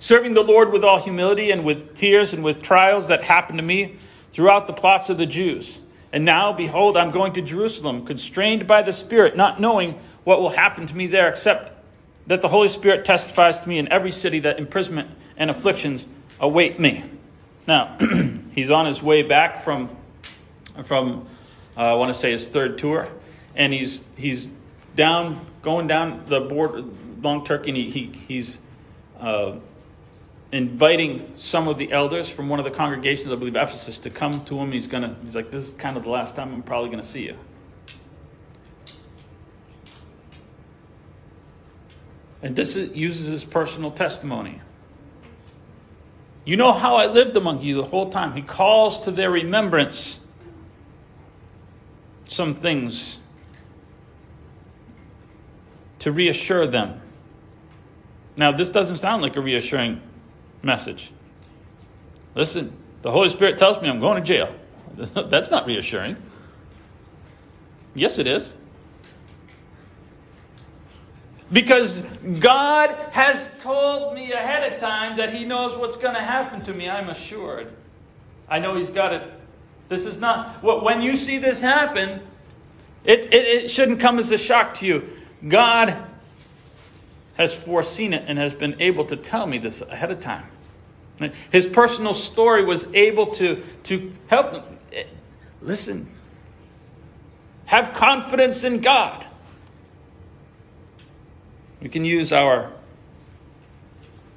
serving 0.00 0.32
the 0.32 0.42
Lord 0.42 0.72
with 0.72 0.82
all 0.82 0.98
humility 0.98 1.50
and 1.50 1.62
with 1.62 1.94
tears 1.94 2.32
and 2.32 2.42
with 2.42 2.62
trials 2.62 3.06
that 3.08 3.22
happened 3.22 3.58
to 3.58 3.62
me 3.62 3.96
throughout 4.32 4.66
the 4.66 4.72
plots 4.72 5.10
of 5.10 5.18
the 5.18 5.26
Jews. 5.26 5.80
And 6.12 6.24
now, 6.24 6.52
behold, 6.52 6.96
I'm 6.96 7.12
going 7.12 7.34
to 7.34 7.42
Jerusalem, 7.42 8.04
constrained 8.04 8.66
by 8.66 8.82
the 8.82 8.92
Spirit, 8.92 9.36
not 9.36 9.60
knowing 9.60 10.00
what 10.24 10.40
will 10.40 10.50
happen 10.50 10.86
to 10.86 10.96
me 10.96 11.06
there, 11.06 11.28
except 11.28 11.72
that 12.26 12.42
the 12.42 12.48
Holy 12.48 12.68
Spirit 12.68 13.04
testifies 13.04 13.60
to 13.60 13.68
me 13.68 13.78
in 13.78 13.90
every 13.90 14.12
city 14.12 14.40
that 14.40 14.58
imprisonment 14.58 15.10
and 15.36 15.50
afflictions 15.50 16.06
await 16.38 16.78
me. 16.78 17.04
Now, 17.66 17.96
he's 18.52 18.70
on 18.70 18.86
his 18.86 19.02
way 19.02 19.22
back 19.22 19.62
from, 19.62 19.96
from 20.84 21.26
uh, 21.76 21.80
I 21.80 21.94
want 21.94 22.12
to 22.12 22.18
say 22.18 22.30
his 22.30 22.48
third 22.48 22.78
tour, 22.78 23.08
and 23.54 23.72
he's, 23.72 24.06
he's 24.16 24.50
down, 24.94 25.46
going 25.62 25.86
down 25.86 26.24
the 26.26 26.40
border, 26.40 26.84
long 27.22 27.44
Turkey, 27.44 27.70
and 27.70 27.76
he, 27.76 27.90
he 27.90 28.12
he's 28.28 28.60
uh, 29.18 29.56
inviting 30.52 31.32
some 31.36 31.68
of 31.68 31.78
the 31.78 31.92
elders 31.92 32.28
from 32.28 32.48
one 32.48 32.58
of 32.58 32.64
the 32.64 32.70
congregations, 32.70 33.30
I 33.30 33.36
believe 33.36 33.56
Ephesus, 33.56 33.98
to 33.98 34.10
come 34.10 34.44
to 34.46 34.58
him. 34.58 34.72
He's 34.72 34.86
gonna. 34.86 35.16
He's 35.22 35.34
like, 35.34 35.50
this 35.50 35.68
is 35.68 35.74
kind 35.74 35.96
of 35.96 36.04
the 36.04 36.10
last 36.10 36.36
time 36.36 36.52
I'm 36.52 36.62
probably 36.62 36.90
gonna 36.90 37.04
see 37.04 37.26
you. 37.26 37.36
And 42.42 42.56
this 42.56 42.76
is, 42.76 42.94
uses 42.94 43.26
his 43.26 43.44
personal 43.44 43.90
testimony. 43.90 44.60
You 46.44 46.56
know 46.56 46.72
how 46.72 46.96
I 46.96 47.06
lived 47.06 47.36
among 47.36 47.62
you 47.62 47.76
the 47.76 47.84
whole 47.84 48.10
time. 48.10 48.34
He 48.34 48.42
calls 48.42 49.00
to 49.02 49.10
their 49.10 49.30
remembrance 49.30 50.20
some 52.24 52.54
things 52.54 53.18
to 55.98 56.10
reassure 56.10 56.66
them. 56.66 57.00
Now, 58.36 58.52
this 58.52 58.70
doesn't 58.70 58.96
sound 58.96 59.22
like 59.22 59.36
a 59.36 59.40
reassuring 59.40 60.00
message. 60.62 61.12
Listen, 62.34 62.72
the 63.02 63.10
Holy 63.10 63.28
Spirit 63.28 63.58
tells 63.58 63.82
me 63.82 63.88
I'm 63.88 64.00
going 64.00 64.22
to 64.22 64.26
jail. 64.26 64.54
That's 64.96 65.50
not 65.50 65.66
reassuring. 65.66 66.16
Yes, 67.94 68.18
it 68.18 68.26
is. 68.26 68.54
Because 71.52 72.02
God 72.38 72.90
has 73.10 73.48
told 73.60 74.14
me 74.14 74.32
ahead 74.32 74.72
of 74.72 74.78
time 74.78 75.16
that 75.16 75.34
He 75.34 75.44
knows 75.44 75.76
what's 75.76 75.96
going 75.96 76.14
to 76.14 76.22
happen 76.22 76.62
to 76.62 76.72
me. 76.72 76.88
I'm 76.88 77.08
assured. 77.08 77.72
I 78.48 78.58
know 78.60 78.76
He's 78.76 78.90
got 78.90 79.12
it. 79.12 79.32
This 79.88 80.06
is 80.06 80.18
not. 80.18 80.62
When 80.62 81.02
you 81.02 81.16
see 81.16 81.38
this 81.38 81.60
happen, 81.60 82.20
it, 83.04 83.34
it, 83.34 83.64
it 83.64 83.70
shouldn't 83.70 83.98
come 83.98 84.18
as 84.18 84.30
a 84.30 84.38
shock 84.38 84.74
to 84.74 84.86
you. 84.86 85.08
God 85.46 85.96
has 87.34 87.52
foreseen 87.52 88.12
it 88.12 88.24
and 88.26 88.38
has 88.38 88.54
been 88.54 88.80
able 88.80 89.04
to 89.06 89.16
tell 89.16 89.46
me 89.46 89.58
this 89.58 89.80
ahead 89.80 90.10
of 90.10 90.20
time. 90.20 90.46
His 91.50 91.66
personal 91.66 92.14
story 92.14 92.64
was 92.64 92.92
able 92.94 93.26
to, 93.34 93.62
to 93.84 94.12
help. 94.28 94.64
Listen, 95.60 96.08
have 97.66 97.92
confidence 97.94 98.64
in 98.64 98.80
God. 98.80 99.26
We 101.80 101.88
can 101.88 102.04
use 102.04 102.32
our 102.32 102.72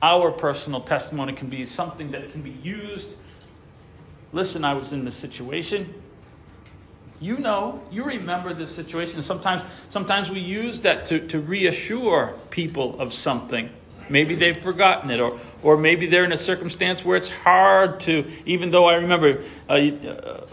our 0.04 0.32
personal 0.32 0.82
testimony 0.82 1.32
can 1.32 1.50
be 1.50 1.66
something 1.66 2.12
that 2.12 2.30
can 2.30 2.42
be 2.42 2.50
used. 2.50 3.16
Listen, 4.34 4.66
I 4.66 4.74
was 4.74 4.92
in 4.92 5.06
this 5.06 5.16
situation. 5.16 5.94
You 7.22 7.38
know, 7.38 7.82
you 7.90 8.04
remember 8.04 8.54
this 8.54 8.70
situation. 8.76 9.24
Sometimes, 9.24 9.62
sometimes 9.88 10.30
we 10.30 10.42
use 10.42 10.82
that 10.82 11.06
to, 11.06 11.26
to 11.28 11.40
reassure 11.40 12.36
people 12.50 13.00
of 13.00 13.14
something. 13.14 13.70
Maybe 14.10 14.36
they've 14.36 14.58
forgotten 14.58 15.10
it, 15.10 15.22
or, 15.22 15.40
or 15.62 15.78
maybe 15.78 16.08
they're 16.08 16.26
in 16.26 16.34
a 16.34 16.38
circumstance 16.38 17.06
where 17.06 17.16
it's 17.16 17.30
hard 17.30 18.02
to, 18.02 18.30
even 18.46 18.72
though 18.72 18.90
I 18.90 18.96
remember, 18.96 19.42
uh, 19.70 19.74
uh, 19.74 20.48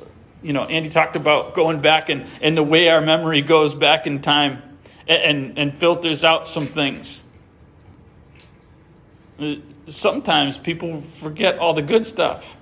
you 0.45 0.53
know, 0.53 0.63
Andy 0.63 0.91
talked 0.91 1.17
about 1.17 1.55
going 1.55 1.81
back 1.81 2.09
and, 2.09 2.25
and 2.41 2.57
the 2.57 2.63
way 2.63 2.89
our 2.89 3.01
memory 3.01 3.43
goes 3.43 3.75
back 3.75 4.07
in 4.07 4.23
time 4.23 4.63
and, 5.11 5.59
and 5.59 5.77
filters 5.77 6.23
out 6.23 6.47
some 6.47 6.67
things. 6.67 7.23
Uh, 9.39 9.57
sometimes 9.87 10.57
people 10.57 11.01
forget 11.01 11.59
all 11.59 11.75
the 11.75 11.83
good 11.83 12.07
stuff. 12.07 12.57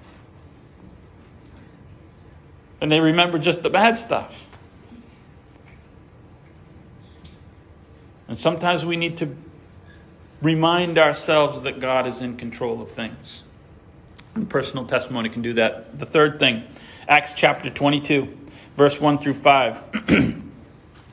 And 2.80 2.90
they 2.90 3.00
remember 3.00 3.38
just 3.38 3.62
the 3.62 3.70
bad 3.70 3.98
stuff. 3.98 4.48
And 8.28 8.38
sometimes 8.38 8.84
we 8.84 8.96
need 8.96 9.16
to 9.18 9.34
remind 10.40 10.96
ourselves 10.96 11.62
that 11.62 11.80
God 11.80 12.06
is 12.06 12.22
in 12.22 12.36
control 12.36 12.80
of 12.80 12.90
things. 12.90 13.42
And 14.34 14.48
personal 14.48 14.86
testimony 14.86 15.28
can 15.28 15.42
do 15.42 15.54
that. 15.54 15.98
The 15.98 16.06
third 16.06 16.38
thing, 16.38 16.64
Acts 17.08 17.32
chapter 17.34 17.68
22, 17.68 18.38
verse 18.76 19.00
1 19.00 19.18
through 19.18 19.34
5. 19.34 20.44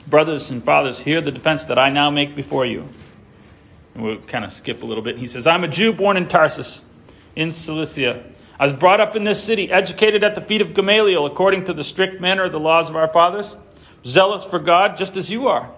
Brothers 0.07 0.51
and 0.51 0.63
fathers, 0.63 0.99
hear 0.99 1.21
the 1.21 1.31
defense 1.31 1.65
that 1.65 1.79
I 1.79 1.89
now 1.89 2.11
make 2.11 2.35
before 2.35 2.65
you. 2.65 2.87
And 3.93 4.03
we'll 4.03 4.19
kind 4.21 4.45
of 4.45 4.51
skip 4.51 4.83
a 4.83 4.85
little 4.85 5.03
bit. 5.03 5.17
He 5.17 5.27
says, 5.27 5.47
I'm 5.47 5.63
a 5.63 5.67
Jew 5.67 5.93
born 5.93 6.17
in 6.17 6.27
Tarsus, 6.27 6.85
in 7.35 7.51
Cilicia. 7.51 8.23
I 8.59 8.63
was 8.63 8.73
brought 8.73 9.01
up 9.01 9.15
in 9.15 9.23
this 9.23 9.43
city, 9.43 9.71
educated 9.71 10.23
at 10.23 10.35
the 10.35 10.41
feet 10.41 10.61
of 10.61 10.73
Gamaliel, 10.73 11.25
according 11.25 11.65
to 11.65 11.73
the 11.73 11.83
strict 11.83 12.21
manner 12.21 12.45
of 12.45 12.51
the 12.51 12.59
laws 12.59 12.89
of 12.89 12.95
our 12.95 13.07
fathers, 13.07 13.55
zealous 14.05 14.45
for 14.45 14.59
God, 14.59 14.95
just 14.97 15.17
as 15.17 15.29
you 15.29 15.47
are. 15.47 15.71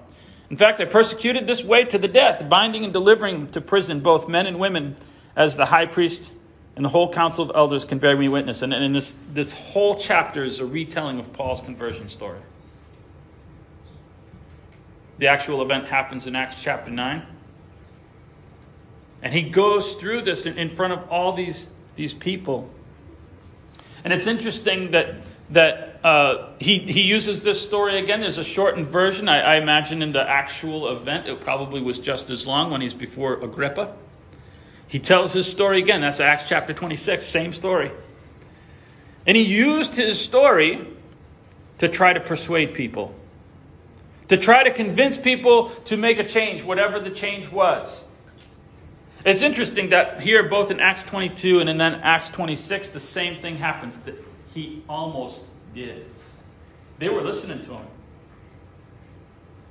In 0.50 0.58
fact, 0.58 0.80
I 0.80 0.86
persecuted 0.86 1.48
this 1.48 1.64
way 1.64 1.86
to 1.86 1.98
the 1.98 2.08
death, 2.08 2.48
binding 2.48 2.84
and 2.84 2.94
delivering 2.94 3.48
to 3.48 3.62
prison 3.62 4.02
both 4.02 4.28
men 4.28 4.46
and 4.46 4.60
women, 4.60 4.96
as 5.36 5.56
the 5.56 5.66
high 5.66 5.86
priest 5.86 6.34
and 6.76 6.86
the 6.86 6.90
whole 6.90 7.12
council 7.12 7.44
of 7.44 7.56
elders 7.56 7.86
can 7.86 7.98
bear 7.98 8.16
me 8.16 8.30
witness. 8.30 8.62
And, 8.62 8.72
and 8.72 8.96
this, 8.96 9.18
this 9.34 9.52
whole 9.52 9.96
chapter 9.96 10.44
is 10.44 10.60
a 10.60 10.66
retelling 10.66 11.20
of 11.20 11.34
Paul's 11.34 11.62
conversion 11.62 12.08
story. 12.08 12.40
The 15.18 15.28
actual 15.28 15.62
event 15.62 15.88
happens 15.88 16.28
in 16.28 16.36
Acts 16.36 16.62
chapter 16.62 16.92
9. 16.92 17.26
And 19.22 19.34
he 19.34 19.42
goes 19.42 19.94
through 19.94 20.22
this 20.24 20.46
in, 20.46 20.70
front 20.70 20.94
of 20.94 21.10
all 21.10 21.34
these, 21.34 21.72
these 21.96 22.14
people. 22.14 22.70
And 24.04 24.14
it's 24.14 24.28
interesting 24.28 24.92
that, 24.92 25.16
that 25.50 26.00
uh, 26.04 26.50
he, 26.60 26.78
he 26.80 27.02
uses 27.02 27.42
this 27.42 27.60
story 27.60 27.98
again. 27.98 28.22
There's 28.22 28.38
a 28.38 28.44
shortened 28.44 28.88
version. 28.88 29.28
I, 29.28 29.42
I 29.42 29.56
imagine 29.56 30.04
in 30.04 30.12
the 30.12 30.22
actual 30.22 30.96
event, 30.96 31.26
it 31.26 31.42
probably 31.42 31.82
was 31.82 32.00
just 32.00 32.30
as 32.30 32.46
long 32.46 32.70
when 32.70 32.82
he's 32.82 32.94
before 32.94 33.34
Agrippa. 33.44 33.96
He 34.88 35.00
tells 35.00 35.34
his 35.34 35.50
story 35.50 35.80
again. 35.80 36.02
That's 36.02 36.20
Acts 36.20 36.48
chapter 36.48 36.74
26, 36.74 37.26
same 37.26 37.54
story. 37.54 37.92
And 39.26 39.36
he 39.36 39.44
used 39.44 39.96
his 39.96 40.24
story 40.24 40.88
to 41.80 41.90
try 41.90 42.14
to 42.14 42.20
persuade 42.20 42.74
people 42.76 43.14
to 44.28 44.38
try 44.38 44.64
to 44.64 44.72
convince 44.72 45.18
people 45.18 45.70
to 45.86 45.98
make 45.98 46.20
a 46.20 46.24
change, 46.24 46.64
whatever 46.64 47.00
the 47.00 47.10
change 47.10 47.50
was. 47.52 48.06
It's 49.26 49.42
interesting 49.42 49.90
that 49.90 50.22
here, 50.22 50.48
both 50.48 50.72
in 50.72 50.80
Acts 50.80 51.04
22 51.04 51.60
and 51.60 51.70
in 51.70 51.78
then 51.78 51.96
Acts 51.96 52.30
26, 52.30 52.90
the 52.90 53.00
same 53.00 53.42
thing 53.42 53.58
happens 53.58 54.00
that 54.02 54.16
he 54.54 54.84
almost 54.88 55.44
did. 55.74 56.06
They 57.00 57.10
were 57.10 57.22
listening 57.22 57.62
to 57.64 57.72
him. 57.72 57.88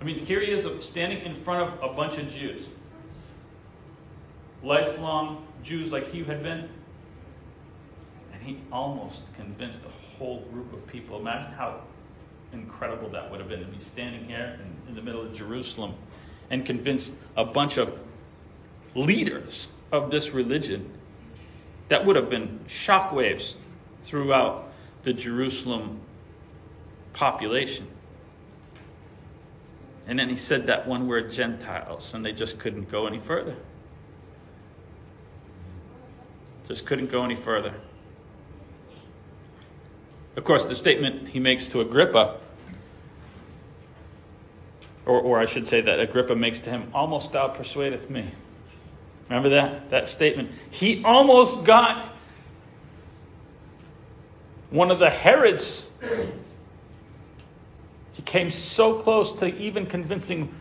I 0.00 0.04
mean, 0.04 0.18
here 0.18 0.40
he 0.40 0.52
is 0.52 0.66
standing 0.84 1.24
in 1.24 1.34
front 1.34 1.62
of 1.62 1.90
a 1.90 1.94
bunch 1.94 2.18
of 2.18 2.30
Jews, 2.30 2.66
lifelong 4.62 5.46
Jews 5.62 5.90
like 5.90 6.10
he 6.10 6.22
had 6.22 6.42
been, 6.42 6.68
and 8.32 8.42
he 8.42 8.58
almost 8.70 9.22
convinced 9.34 9.80
a 9.84 10.16
whole 10.18 10.40
group 10.52 10.72
of 10.72 10.86
people. 10.86 11.18
Imagine 11.18 11.52
how 11.52 11.80
incredible 12.52 13.08
that 13.10 13.30
would 13.30 13.40
have 13.40 13.48
been 13.48 13.60
to 13.60 13.66
be 13.66 13.80
standing 13.80 14.24
here 14.24 14.58
in, 14.60 14.90
in 14.90 14.94
the 14.94 15.02
middle 15.02 15.22
of 15.22 15.34
Jerusalem 15.34 15.94
and 16.50 16.64
convince 16.64 17.16
a 17.36 17.44
bunch 17.44 17.76
of 17.76 17.98
leaders 18.94 19.68
of 19.92 20.10
this 20.10 20.30
religion. 20.30 20.90
That 21.88 22.04
would 22.04 22.16
have 22.16 22.30
been 22.30 22.60
shockwaves 22.68 23.54
throughout 24.00 24.72
the 25.02 25.12
Jerusalem 25.12 26.00
population. 27.12 27.86
And 30.06 30.18
then 30.18 30.28
he 30.28 30.36
said 30.36 30.66
that 30.66 30.86
one 30.86 31.08
word, 31.08 31.32
Gentiles, 31.32 32.14
and 32.14 32.24
they 32.24 32.32
just 32.32 32.58
couldn't 32.58 32.90
go 32.90 33.06
any 33.06 33.18
further. 33.18 33.56
Just 36.68 36.86
couldn't 36.86 37.10
go 37.10 37.24
any 37.24 37.34
further. 37.34 37.74
Of 40.36 40.44
course, 40.44 40.66
the 40.66 40.74
statement 40.74 41.28
he 41.28 41.40
makes 41.40 41.66
to 41.68 41.80
Agrippa, 41.80 42.36
or, 45.06 45.20
or 45.20 45.38
I 45.38 45.46
should 45.46 45.66
say 45.66 45.80
that 45.80 45.98
Agrippa 45.98 46.36
makes 46.36 46.60
to 46.60 46.70
him, 46.70 46.90
almost 46.92 47.32
thou 47.32 47.48
persuadeth 47.48 48.10
me. 48.10 48.30
Remember 49.28 49.48
that, 49.48 49.90
that 49.90 50.08
statement? 50.08 50.50
He 50.70 51.02
almost 51.04 51.64
got 51.64 52.02
one 54.70 54.90
of 54.90 54.98
the 54.98 55.10
Herods. 55.10 55.90
He 58.12 58.22
came 58.22 58.50
so 58.50 59.00
close 59.00 59.38
to 59.38 59.46
even 59.56 59.86
convincing 59.86 60.52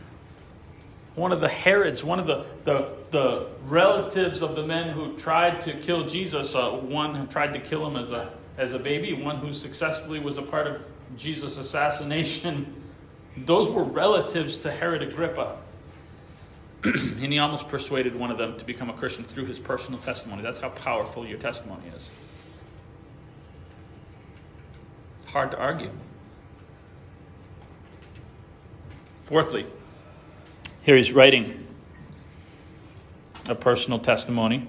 one 1.14 1.32
of 1.32 1.40
the 1.40 1.48
Herods, 1.48 2.02
one 2.02 2.18
of 2.18 2.26
the, 2.26 2.46
the, 2.64 2.88
the 3.10 3.46
relatives 3.66 4.42
of 4.42 4.56
the 4.56 4.62
men 4.62 4.90
who 4.90 5.16
tried 5.18 5.60
to 5.62 5.72
kill 5.72 6.08
Jesus, 6.08 6.54
uh, 6.54 6.72
one 6.72 7.14
who 7.14 7.26
tried 7.26 7.52
to 7.52 7.58
kill 7.58 7.86
him 7.86 7.96
as 7.96 8.10
a 8.10 8.32
as 8.58 8.74
a 8.74 8.78
baby, 8.78 9.12
one 9.12 9.36
who 9.36 9.52
successfully 9.52 10.20
was 10.20 10.38
a 10.38 10.42
part 10.42 10.66
of 10.66 10.82
Jesus' 11.16 11.56
assassination. 11.56 12.82
Those 13.36 13.70
were 13.70 13.84
relatives 13.84 14.56
to 14.58 14.70
Herod 14.70 15.02
Agrippa. 15.02 15.56
and 16.84 17.32
he 17.32 17.38
almost 17.38 17.68
persuaded 17.68 18.14
one 18.14 18.30
of 18.30 18.38
them 18.38 18.56
to 18.58 18.64
become 18.64 18.90
a 18.90 18.92
Christian 18.92 19.24
through 19.24 19.46
his 19.46 19.58
personal 19.58 19.98
testimony. 20.00 20.42
That's 20.42 20.58
how 20.58 20.70
powerful 20.70 21.26
your 21.26 21.38
testimony 21.38 21.82
is. 21.94 22.60
Hard 25.26 25.50
to 25.50 25.58
argue. 25.58 25.90
Fourthly, 29.24 29.66
here 30.82 30.96
he's 30.96 31.10
writing 31.10 31.66
a 33.48 33.54
personal 33.54 33.98
testimony. 33.98 34.68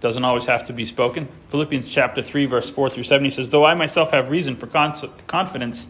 Doesn't 0.00 0.24
always 0.24 0.44
have 0.46 0.66
to 0.66 0.72
be 0.72 0.84
spoken. 0.84 1.28
Philippians 1.48 1.88
chapter 1.88 2.22
3, 2.22 2.46
verse 2.46 2.68
4 2.70 2.90
through 2.90 3.04
7, 3.04 3.24
he 3.24 3.30
says, 3.30 3.50
Though 3.50 3.64
I 3.64 3.74
myself 3.74 4.10
have 4.10 4.30
reason 4.30 4.56
for 4.56 4.66
confidence 4.66 5.88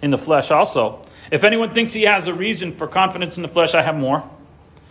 in 0.00 0.10
the 0.10 0.18
flesh 0.18 0.50
also. 0.50 1.02
If 1.30 1.44
anyone 1.44 1.74
thinks 1.74 1.92
he 1.92 2.02
has 2.02 2.26
a 2.26 2.34
reason 2.34 2.72
for 2.72 2.86
confidence 2.86 3.36
in 3.36 3.42
the 3.42 3.48
flesh, 3.48 3.74
I 3.74 3.82
have 3.82 3.96
more. 3.96 4.28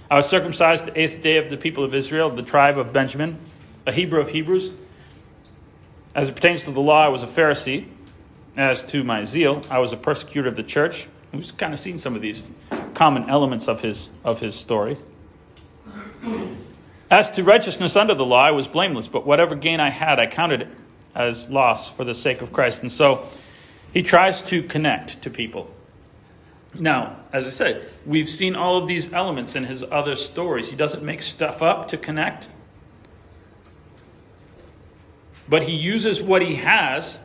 I 0.10 0.18
was 0.18 0.28
circumcised 0.28 0.86
the 0.86 1.00
eighth 1.00 1.22
day 1.22 1.38
of 1.38 1.50
the 1.50 1.58
people 1.58 1.84
of 1.84 1.96
Israel, 1.96 2.30
the 2.30 2.44
tribe 2.44 2.78
of 2.78 2.94
Benjamin, 2.94 3.40
a 3.88 3.92
Hebrew 3.92 4.22
of 4.22 4.30
Hebrews. 4.30 4.74
As 6.14 6.30
it 6.30 6.36
pertains 6.36 6.64
to 6.64 6.72
the 6.72 6.82
law, 6.82 7.06
I 7.06 7.10
was 7.10 7.24
a 7.24 7.28
Pharisee. 7.28 7.88
As 8.56 8.82
to 8.84 9.04
my 9.04 9.26
zeal, 9.26 9.62
I 9.70 9.80
was 9.80 9.92
a 9.92 9.98
persecutor 9.98 10.48
of 10.48 10.56
the 10.56 10.64
church. 10.64 11.08
We've 11.34 11.58
kind 11.58 11.74
of 11.74 11.80
seen 11.80 11.98
some 11.98 12.16
of 12.16 12.22
these 12.22 12.52
common 12.94 13.30
elements 13.30 13.68
of 13.68 13.82
his, 13.82 14.10
of 14.24 14.40
his 14.40 14.56
story. 14.56 14.96
As 17.10 17.30
to 17.32 17.44
righteousness 17.44 17.96
under 17.96 18.16
the 18.16 18.26
law, 18.26 18.44
I 18.44 18.52
was 18.52 18.68
blameless, 18.68 19.08
but 19.08 19.26
whatever 19.26 19.56
gain 19.56 19.80
I 19.80 19.92
had, 19.92 20.20
I 20.20 20.28
counted 20.28 20.64
it 20.64 20.68
as 21.14 21.50
loss 21.50 21.90
for 21.90 22.04
the 22.04 22.14
sake 22.14 22.42
of 22.42 22.52
Christ. 22.52 22.82
And 22.82 22.92
so 22.92 23.26
he 23.94 24.02
tries 24.02 24.42
to 24.44 24.64
connect 24.64 25.22
to 25.22 25.30
people. 25.30 25.72
Now, 26.78 27.18
as 27.32 27.48
I 27.48 27.52
said, 27.52 27.90
we've 28.06 28.28
seen 28.28 28.56
all 28.56 28.78
of 28.78 28.88
these 28.88 29.14
elements 29.14 29.56
in 29.56 29.66
his 29.66 29.84
other 29.84 30.16
stories. 30.16 30.70
He 30.70 30.76
doesn't 30.76 31.04
make 31.04 31.22
stuff 31.22 31.62
up 31.62 31.88
to 31.90 31.98
connect, 31.98 32.50
but 35.48 35.64
he 35.64 35.74
uses 35.74 36.22
what 36.22 36.42
he 36.42 36.56
has 36.56 37.20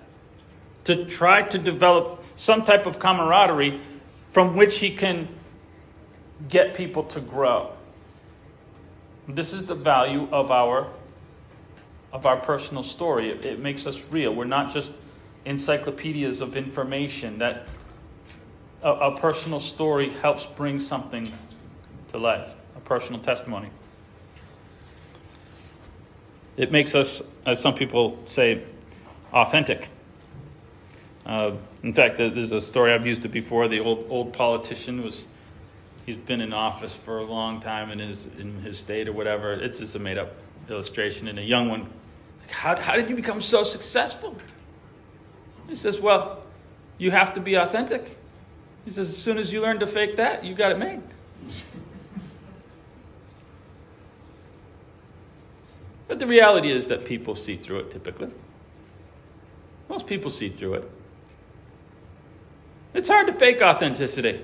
to 0.85 1.05
try 1.07 1.43
to 1.43 1.59
develop 1.59 2.25
some 2.37 2.65
type 2.65 2.87
of 2.87 2.99
camaraderie 2.99 3.81
from 4.31 4.57
which 4.57 4.79
he 4.79 4.95
can 4.95 5.29
get 6.49 6.75
people 6.75 7.03
to 7.03 7.21
grow. 7.21 7.73
This 9.35 9.53
is 9.53 9.67
the 9.67 9.75
value 9.75 10.29
of 10.31 10.51
our 10.51 10.89
of 12.13 12.27
our 12.27 12.37
personal 12.37 12.83
story. 12.83 13.31
It, 13.31 13.45
it 13.45 13.61
makes 13.61 13.87
us 13.87 13.99
real. 14.11 14.35
We're 14.35 14.45
not 14.45 14.75
just 14.75 14.91
encyclopedias 15.45 16.41
of 16.41 16.57
information. 16.57 17.39
That 17.39 17.69
a, 18.83 18.91
a 18.91 19.19
personal 19.19 19.61
story 19.61 20.09
helps 20.09 20.47
bring 20.47 20.81
something 20.81 21.29
to 22.11 22.19
life, 22.19 22.49
a 22.77 22.81
personal 22.81 23.21
testimony. 23.21 23.69
It 26.57 26.73
makes 26.73 26.95
us, 26.95 27.23
as 27.47 27.61
some 27.61 27.75
people 27.75 28.19
say, 28.25 28.63
authentic. 29.33 29.89
Uh, 31.25 31.53
in 31.83 31.95
fact, 31.95 32.19
there's 32.19 32.53
a 32.53 32.61
story 32.61 32.93
I've 32.93 33.07
used 33.07 33.25
it 33.25 33.29
before. 33.29 33.69
The 33.69 33.81
old 33.81 34.07
old 34.11 34.33
politician 34.33 35.03
was 35.03 35.25
he's 36.07 36.17
been 36.17 36.41
in 36.41 36.53
office 36.53 36.95
for 36.95 37.19
a 37.19 37.25
long 37.25 37.61
time 37.61 37.91
in 37.91 37.99
his 37.99 38.27
in 38.39 38.61
his 38.61 38.79
state 38.79 39.09
or 39.09 39.13
whatever. 39.13 39.53
It's 39.53 39.79
just 39.79 39.95
a 39.95 39.99
made 39.99 40.19
up 40.19 40.33
illustration. 40.69 41.29
And 41.29 41.39
a 41.39 41.43
young 41.43 41.69
one, 41.69 41.89
how 42.49 42.77
how 42.77 42.97
did 42.97 43.09
you 43.09 43.17
become 43.17 43.41
so 43.43 43.63
successful? 43.63 44.37
He 45.69 45.77
says, 45.77 46.01
well, 46.01 46.43
you 46.99 47.11
have 47.11 47.35
to 47.35 47.41
be 47.41 47.55
authentic. 47.55 48.17
He 48.85 48.91
says, 48.91 49.09
as 49.09 49.17
soon 49.17 49.39
as 49.39 49.53
you 49.53 49.61
learn 49.61 49.79
to 49.81 49.87
fake 49.87 50.17
that, 50.17 50.43
you 50.45 50.55
got 50.55 50.73
it 50.73 50.79
made. 50.79 51.03
But 56.09 56.19
the 56.19 56.27
reality 56.27 56.73
is 56.73 56.89
that 56.89 57.05
people 57.05 57.37
see 57.37 57.55
through 57.55 57.79
it 57.79 57.93
typically. 57.93 58.31
Most 59.89 60.09
people 60.09 60.29
see 60.29 60.49
through 60.49 60.75
it. 60.75 60.91
It's 62.95 63.09
hard 63.09 63.29
to 63.29 63.33
fake 63.33 63.63
authenticity. 63.63 64.41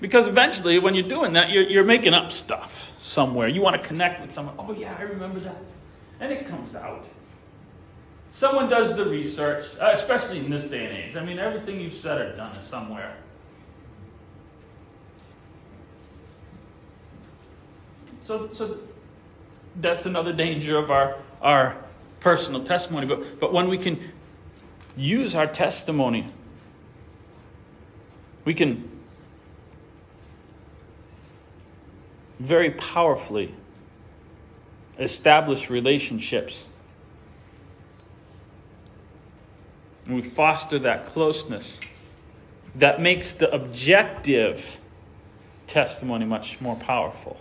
Because 0.00 0.26
eventually, 0.26 0.78
when 0.78 0.94
you're 0.94 1.08
doing 1.08 1.34
that, 1.34 1.50
you're, 1.50 1.64
you're 1.64 1.84
making 1.84 2.14
up 2.14 2.32
stuff 2.32 2.92
somewhere. 2.98 3.48
You 3.48 3.60
want 3.60 3.80
to 3.80 3.86
connect 3.86 4.22
with 4.22 4.32
someone. 4.32 4.54
Oh, 4.58 4.72
yeah, 4.72 4.96
I 4.98 5.02
remember 5.02 5.40
that. 5.40 5.62
And 6.20 6.32
it 6.32 6.46
comes 6.46 6.74
out. 6.74 7.06
Someone 8.30 8.68
does 8.68 8.96
the 8.96 9.04
research, 9.04 9.66
uh, 9.80 9.90
especially 9.92 10.38
in 10.38 10.50
this 10.50 10.64
day 10.64 10.86
and 10.86 10.96
age. 10.96 11.16
I 11.16 11.24
mean, 11.24 11.38
everything 11.38 11.80
you've 11.80 11.92
said 11.92 12.20
or 12.20 12.34
done 12.36 12.56
is 12.56 12.64
somewhere. 12.64 13.14
So, 18.22 18.48
so 18.52 18.78
that's 19.76 20.06
another 20.06 20.32
danger 20.32 20.78
of 20.78 20.90
our, 20.90 21.16
our 21.42 21.76
personal 22.20 22.62
testimony. 22.62 23.06
But, 23.06 23.40
but 23.40 23.52
when 23.52 23.68
we 23.68 23.76
can 23.76 23.98
use 24.96 25.34
our 25.34 25.46
testimony, 25.46 26.26
we 28.44 28.54
can 28.54 28.89
very 32.40 32.70
powerfully 32.70 33.54
establish 34.98 35.70
relationships. 35.70 36.66
And 40.06 40.16
we 40.16 40.22
foster 40.22 40.78
that 40.80 41.06
closeness 41.06 41.78
that 42.74 43.00
makes 43.00 43.32
the 43.32 43.52
objective 43.52 44.80
testimony 45.66 46.24
much 46.24 46.60
more 46.60 46.76
powerful. 46.76 47.38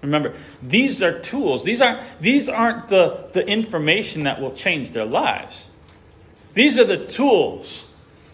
Remember, 0.00 0.34
these 0.62 1.02
are 1.02 1.18
tools. 1.18 1.64
These 1.64 1.80
aren't, 1.80 2.00
these 2.20 2.48
aren't 2.48 2.88
the, 2.88 3.28
the 3.32 3.44
information 3.46 4.22
that 4.22 4.40
will 4.40 4.54
change 4.54 4.92
their 4.92 5.04
lives. 5.04 5.68
These 6.54 6.78
are 6.78 6.84
the 6.84 7.04
tools 7.04 7.87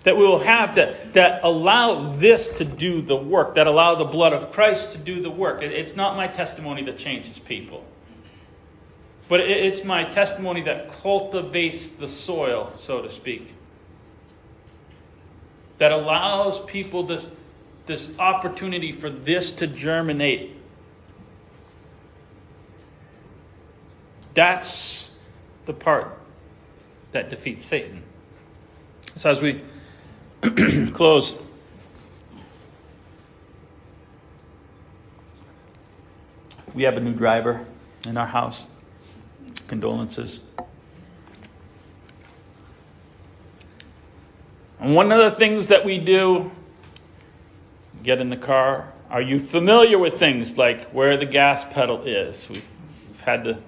that 0.05 0.19
we 0.19 0.23
will 0.23 0.39
have 0.39 0.75
that, 0.77 1.15
that 1.15 1.43
allow 1.43 2.13
this 2.13 2.59
to 2.59 2.65
do 2.65 3.03
the 3.03 3.17
work, 3.17 3.57
that 3.57 3.67
allow 3.67 3.95
the 3.95 4.05
blood 4.05 4.35
of 4.35 4.53
Christ 4.53 4.93
to 4.93 4.99
do 4.99 5.21
the 5.21 5.31
work. 5.31 5.63
It, 5.63 5.73
it's 5.73 5.97
not 5.97 6.15
my 6.15 6.29
testimony 6.29 6.85
that 6.85 6.99
changes 6.99 7.39
people, 7.39 7.85
but 9.29 9.41
it, 9.41 9.51
it's 9.51 9.83
my 9.83 10.05
testimony 10.05 10.61
that 10.63 10.93
cultivates 11.01 11.89
the 11.89 12.07
soil, 12.07 12.73
so 12.79 13.01
to 13.01 13.11
speak, 13.11 13.55
that 15.79 15.91
allows 15.91 16.63
people 16.67 17.05
this, 17.05 17.27
this 17.87 18.19
opportunity 18.19 18.93
for 18.93 19.09
this 19.09 19.55
to 19.57 19.67
germinate. 19.67 20.55
That's 24.35 25.11
the 25.65 25.73
part 25.73 26.19
that 27.13 27.31
defeats 27.31 27.65
Satan. 27.65 28.03
So, 29.17 29.31
as 29.31 29.41
we 29.41 29.63
close. 30.93 31.37
We 36.75 36.83
have 36.83 36.97
a 36.97 37.01
new 37.01 37.15
driver 37.15 37.67
in 38.07 38.17
our 38.17 38.27
house. 38.27 38.67
Condolences. 39.69 40.41
And 44.81 44.95
one 44.95 45.13
of 45.13 45.19
the 45.19 45.31
things 45.31 45.69
that 45.69 45.85
we 45.85 45.99
do, 45.99 46.51
get 48.03 48.21
in 48.21 48.29
the 48.29 48.37
car. 48.37 48.93
Are 49.09 49.23
you 49.23 49.39
familiar 49.39 49.99
with 49.99 50.19
things 50.19 50.59
like 50.59 50.91
where 50.91 51.17
the 51.17 51.25
gas 51.25 51.65
pedal 51.65 52.03
is? 52.03 52.49
We've, 52.49 52.67
had 53.23 53.45
to 53.45 53.59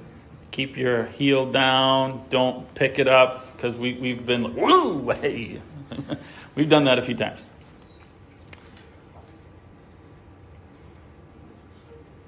keep 0.51 0.77
your 0.77 1.07
heel 1.07 1.51
down, 1.51 2.27
don't 2.29 2.75
pick 2.75 2.99
it 2.99 3.09
up, 3.09 3.57
because 3.57 3.75
we, 3.75 3.95
we've 3.95 4.27
been 4.27 4.43
like, 4.43 4.55
woo, 4.55 5.09
hey. 5.13 5.63
We've 6.55 6.69
done 6.69 6.85
that 6.85 6.99
a 6.99 7.03
few 7.03 7.15
times. 7.15 7.47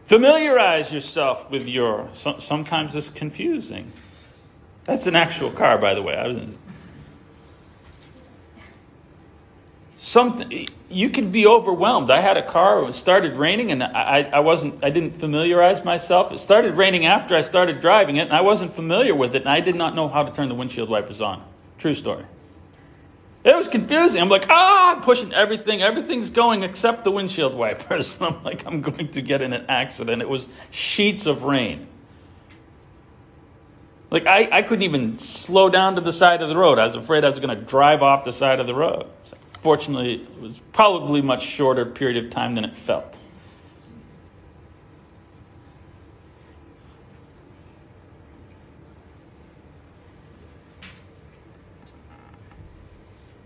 Familiarize 0.07 0.93
yourself 0.93 1.51
with 1.51 1.67
your. 1.67 2.09
Sometimes 2.15 2.95
it's 2.95 3.11
confusing. 3.11 3.93
That's 4.85 5.07
an 5.07 5.15
actual 5.15 5.51
car, 5.51 5.77
by 5.77 5.93
the 5.93 6.01
way. 6.01 6.17
I 6.17 6.29
was, 6.29 6.55
something 9.99 10.67
you 10.89 11.11
could 11.11 11.31
be 11.31 11.47
overwhelmed. 11.47 12.11
I 12.11 12.23
had 12.23 12.39
a 12.39 12.47
car. 12.47 12.89
It 12.89 12.95
started 12.95 13.37
raining, 13.37 13.71
and 13.71 13.83
I, 13.83 14.23
I 14.33 14.41
wasn't. 14.41 14.83
I 14.83 14.89
didn't 14.89 15.19
familiarize 15.19 15.85
myself. 15.85 16.33
It 16.33 16.39
started 16.39 16.79
raining 16.79 17.05
after 17.05 17.37
I 17.37 17.43
started 17.43 17.83
driving 17.83 18.17
it, 18.17 18.23
and 18.23 18.33
I 18.33 18.41
wasn't 18.41 18.73
familiar 18.73 19.15
with 19.15 19.35
it, 19.35 19.43
and 19.43 19.51
I 19.51 19.61
did 19.61 19.75
not 19.75 19.95
know 19.95 20.09
how 20.09 20.23
to 20.23 20.33
turn 20.33 20.49
the 20.49 20.55
windshield 20.55 20.89
wipers 20.89 21.21
on. 21.21 21.45
True 21.77 21.95
story. 21.95 22.25
It 23.49 23.57
was 23.57 23.67
confusing. 23.67 24.21
I'm 24.21 24.29
like, 24.29 24.47
ah, 24.51 24.95
I'm 24.95 25.01
pushing 25.01 25.33
everything. 25.33 25.81
Everything's 25.81 26.29
going 26.29 26.65
except 26.65 27.03
the 27.03 27.11
windshield 27.11 27.55
wipers. 27.55 28.17
And 28.21 28.37
I'm 28.37 28.45
like, 28.45 28.67
I'm 28.67 28.83
going 28.83 29.09
to 29.09 29.23
get 29.23 29.41
in 29.41 29.55
an 29.55 29.65
accident. 29.69 30.21
It 30.21 30.29
was 30.29 30.47
sheets 30.71 31.25
of 31.25 31.45
rain. 31.45 31.87
Like, 34.11 34.27
I, 34.27 34.49
I 34.51 34.63
couldn't 34.63 34.83
even 34.83 35.19
slow 35.19 35.71
down 35.71 35.95
to 35.95 36.03
the 36.03 36.13
side 36.13 36.43
of 36.43 36.49
the 36.51 36.57
road. 36.57 36.79
I 36.79 36.85
was 36.85 36.95
afraid 36.95 37.25
I 37.25 37.29
was 37.29 37.39
going 37.39 37.57
to 37.57 37.65
drive 37.65 38.03
off 38.03 38.25
the 38.25 38.33
side 38.33 38.61
of 38.61 38.67
the 38.67 38.75
road. 38.75 39.07
So 39.25 39.37
fortunately, 39.61 40.23
it 40.23 40.41
was 40.41 40.61
probably 40.73 41.23
much 41.23 41.43
shorter 41.43 41.87
period 41.87 42.23
of 42.23 42.31
time 42.31 42.55
than 42.55 42.65
it 42.65 42.77
felt. 42.77 43.18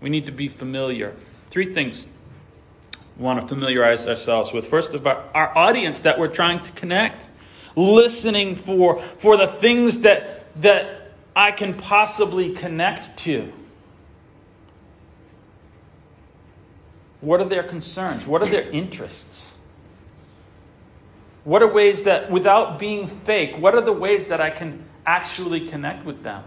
We 0.03 0.09
need 0.09 0.25
to 0.25 0.33
be 0.33 0.49
familiar. 0.49 1.13
Three 1.49 1.73
things 1.73 2.05
we 3.17 3.23
want 3.23 3.39
to 3.39 3.47
familiarize 3.47 4.05
ourselves 4.05 4.51
with. 4.51 4.67
First 4.67 4.93
of 4.93 5.07
all, 5.07 5.23
our 5.33 5.57
audience 5.57 6.01
that 6.01 6.19
we're 6.19 6.27
trying 6.27 6.61
to 6.63 6.71
connect, 6.73 7.29
listening 7.77 8.55
for, 8.55 8.99
for 8.99 9.37
the 9.37 9.47
things 9.47 10.01
that, 10.01 10.61
that 10.61 11.13
I 11.35 11.51
can 11.51 11.73
possibly 11.73 12.53
connect 12.53 13.17
to. 13.19 13.51
What 17.21 17.39
are 17.39 17.47
their 17.47 17.63
concerns? 17.63 18.27
What 18.27 18.41
are 18.41 18.47
their 18.47 18.69
interests? 18.71 19.57
What 21.45 21.63
are 21.63 21.73
ways 21.73 22.03
that, 22.03 22.29
without 22.29 22.77
being 22.77 23.07
fake, 23.07 23.57
what 23.57 23.73
are 23.73 23.81
the 23.81 23.93
ways 23.93 24.27
that 24.27 24.41
I 24.41 24.49
can 24.49 24.83
actually 25.05 25.69
connect 25.69 26.05
with 26.05 26.23
them? 26.23 26.43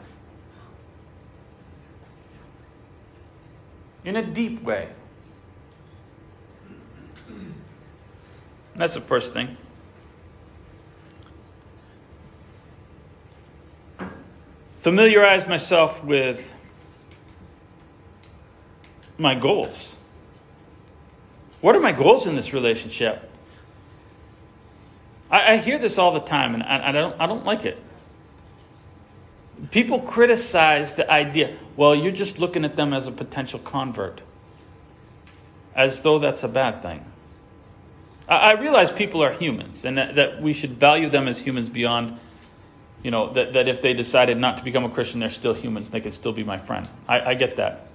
In 4.07 4.17
a 4.17 4.23
deep 4.23 4.63
way. 4.63 4.89
That's 8.77 8.95
the 8.95 9.01
first 9.01 9.35
thing. 9.35 9.57
Familiarize 14.79 15.49
myself 15.49 16.05
with 16.05 16.55
my 19.19 19.35
goals. 19.35 19.97
What 21.61 21.75
are 21.75 21.81
my 21.81 21.91
goals 21.91 22.27
in 22.27 22.37
this 22.37 22.53
relationship? 22.53 23.29
I, 25.29 25.55
I 25.55 25.57
hear 25.57 25.81
this 25.81 25.99
all 25.99 26.13
the 26.13 26.21
time, 26.21 26.55
and 26.55 26.63
I, 26.63 26.91
I, 26.91 26.93
don't, 26.93 27.21
I 27.21 27.27
don't 27.27 27.45
like 27.45 27.65
it. 27.65 27.83
People 29.73 29.99
criticize 29.99 30.95
the 30.95 31.11
idea, 31.11 31.57
well, 31.77 31.95
you're 31.95 32.13
just 32.13 32.39
looking 32.39 32.65
at 32.65 32.77
them 32.77 32.93
as 32.93 33.07
a 33.07 33.13
potential 33.13 33.59
convert, 33.59 34.23
as 35.75 36.01
though 36.01 36.19
that's 36.19 36.43
a 36.43 36.49
bad 36.49 36.83
thing. 36.83 37.05
I, 38.29 38.37
I 38.37 38.53
realize 38.53 38.91
people 38.91 39.23
are 39.23 39.33
humans, 39.33 39.85
and 39.85 39.99
that, 39.99 40.15
that 40.15 40.41
we 40.41 40.53
should 40.53 40.73
value 40.73 41.11
them 41.11 41.29
as 41.29 41.41
humans 41.41 41.69
beyond, 41.69 42.19
you 43.03 43.11
know, 43.11 43.33
that, 43.35 43.53
that 43.53 43.69
if 43.69 43.83
they 43.83 43.93
decided 43.93 44.39
not 44.39 44.59
to 44.59 44.65
become 44.65 44.85
a 44.85 44.91
Christian, 44.91 45.21
they're 45.21 45.31
still 45.31 45.55
humans. 45.55 45.91
They 45.91 46.01
could 46.01 46.15
still 46.15 46.33
be 46.33 46.45
my 46.45 46.59
friend. 46.59 46.89
I, 47.07 47.21
I 47.21 47.35
get 47.35 47.57
that. 47.57 47.89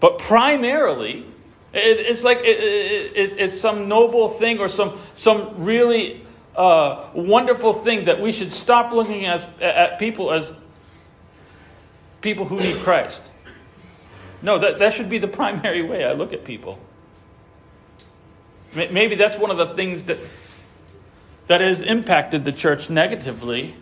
But 0.00 0.18
primarily, 0.18 1.24
it, 1.72 2.00
it's 2.00 2.22
like 2.22 2.38
it, 2.38 2.60
it, 3.16 3.40
it's 3.40 3.58
some 3.58 3.88
noble 3.88 4.28
thing 4.28 4.58
or 4.58 4.68
some, 4.68 5.00
some 5.14 5.64
really 5.64 6.24
uh, 6.54 7.08
wonderful 7.14 7.72
thing 7.72 8.04
that 8.04 8.20
we 8.20 8.30
should 8.30 8.52
stop 8.52 8.92
looking 8.92 9.26
as, 9.26 9.46
at 9.60 9.98
people 9.98 10.30
as 10.30 10.52
people 12.24 12.46
who 12.46 12.56
need 12.56 12.76
Christ. 12.78 13.30
No, 14.42 14.58
that, 14.58 14.80
that 14.80 14.94
should 14.94 15.08
be 15.08 15.18
the 15.18 15.28
primary 15.40 15.82
way 15.82 16.04
I 16.04 16.14
look 16.14 16.32
at 16.32 16.44
people. 16.44 16.80
Maybe 18.74 19.14
that's 19.14 19.38
one 19.38 19.52
of 19.52 19.58
the 19.58 19.72
things 19.74 20.04
that, 20.04 20.18
that 21.46 21.60
has 21.60 21.80
impacted 21.80 22.44
the 22.44 22.50
church 22.50 22.90
negatively 22.90 23.76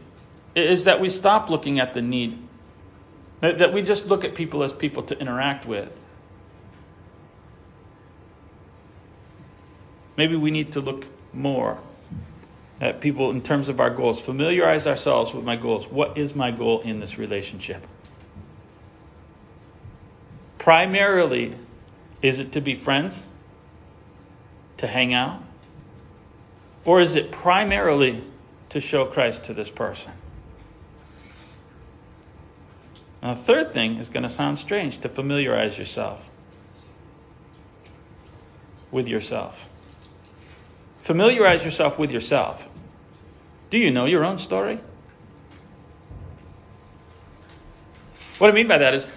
is 0.54 0.84
that 0.84 1.00
we 1.00 1.08
stop 1.08 1.48
looking 1.48 1.80
at 1.80 1.94
the 1.94 2.02
need. 2.02 2.36
That 3.40 3.72
we 3.72 3.80
just 3.80 4.06
look 4.06 4.22
at 4.22 4.34
people 4.34 4.62
as 4.62 4.74
people 4.74 5.02
to 5.04 5.18
interact 5.18 5.64
with. 5.66 5.98
Maybe 10.18 10.36
we 10.36 10.50
need 10.50 10.72
to 10.72 10.80
look 10.80 11.06
more 11.32 11.78
at 12.82 13.00
people 13.00 13.30
in 13.30 13.40
terms 13.40 13.70
of 13.70 13.80
our 13.80 13.88
goals. 13.88 14.20
Familiarize 14.20 14.86
ourselves 14.86 15.32
with 15.32 15.44
my 15.44 15.56
goals. 15.56 15.86
What 15.86 16.18
is 16.18 16.34
my 16.34 16.50
goal 16.50 16.82
in 16.82 17.00
this 17.00 17.16
relationship? 17.16 17.86
Primarily, 20.62 21.56
is 22.22 22.38
it 22.38 22.52
to 22.52 22.60
be 22.60 22.72
friends? 22.72 23.24
To 24.76 24.86
hang 24.86 25.12
out? 25.12 25.42
Or 26.84 27.00
is 27.00 27.16
it 27.16 27.32
primarily 27.32 28.22
to 28.68 28.78
show 28.78 29.04
Christ 29.04 29.42
to 29.46 29.54
this 29.54 29.70
person? 29.70 30.12
Now, 33.20 33.34
the 33.34 33.40
third 33.40 33.74
thing 33.74 33.96
is 33.96 34.08
going 34.08 34.22
to 34.22 34.30
sound 34.30 34.56
strange 34.60 34.98
to 34.98 35.08
familiarize 35.08 35.78
yourself 35.78 36.30
with 38.92 39.08
yourself. 39.08 39.68
Familiarize 40.98 41.64
yourself 41.64 41.98
with 41.98 42.12
yourself. 42.12 42.68
Do 43.68 43.78
you 43.78 43.90
know 43.90 44.04
your 44.04 44.24
own 44.24 44.38
story? 44.38 44.78
What 48.38 48.48
I 48.48 48.52
mean 48.52 48.68
by 48.68 48.78
that 48.78 48.94
is, 48.94 49.08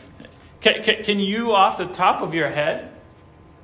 can, 0.65 0.81
can, 0.81 1.03
can, 1.03 1.19
you, 1.19 1.53
off 1.53 1.77
the 1.77 1.85
top 1.85 2.23
of 2.23 2.33
your 2.33 2.49
head, 2.49 2.89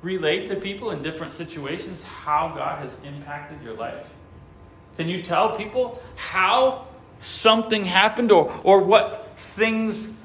relate 0.02 0.46
to 0.46 0.54
people 0.54 0.92
in 0.92 1.02
different 1.02 1.32
situations 1.32 2.04
how 2.04 2.52
God 2.54 2.78
has 2.78 2.96
impacted 3.02 3.60
your 3.60 3.74
life? 3.74 4.14
Can 4.96 5.08
you 5.08 5.20
tell 5.20 5.56
people 5.56 6.00
how 6.14 6.86
something 7.18 7.84
happened 7.84 8.30
or, 8.30 8.54
or 8.62 8.78
what 8.84 9.32
things, 9.36 10.16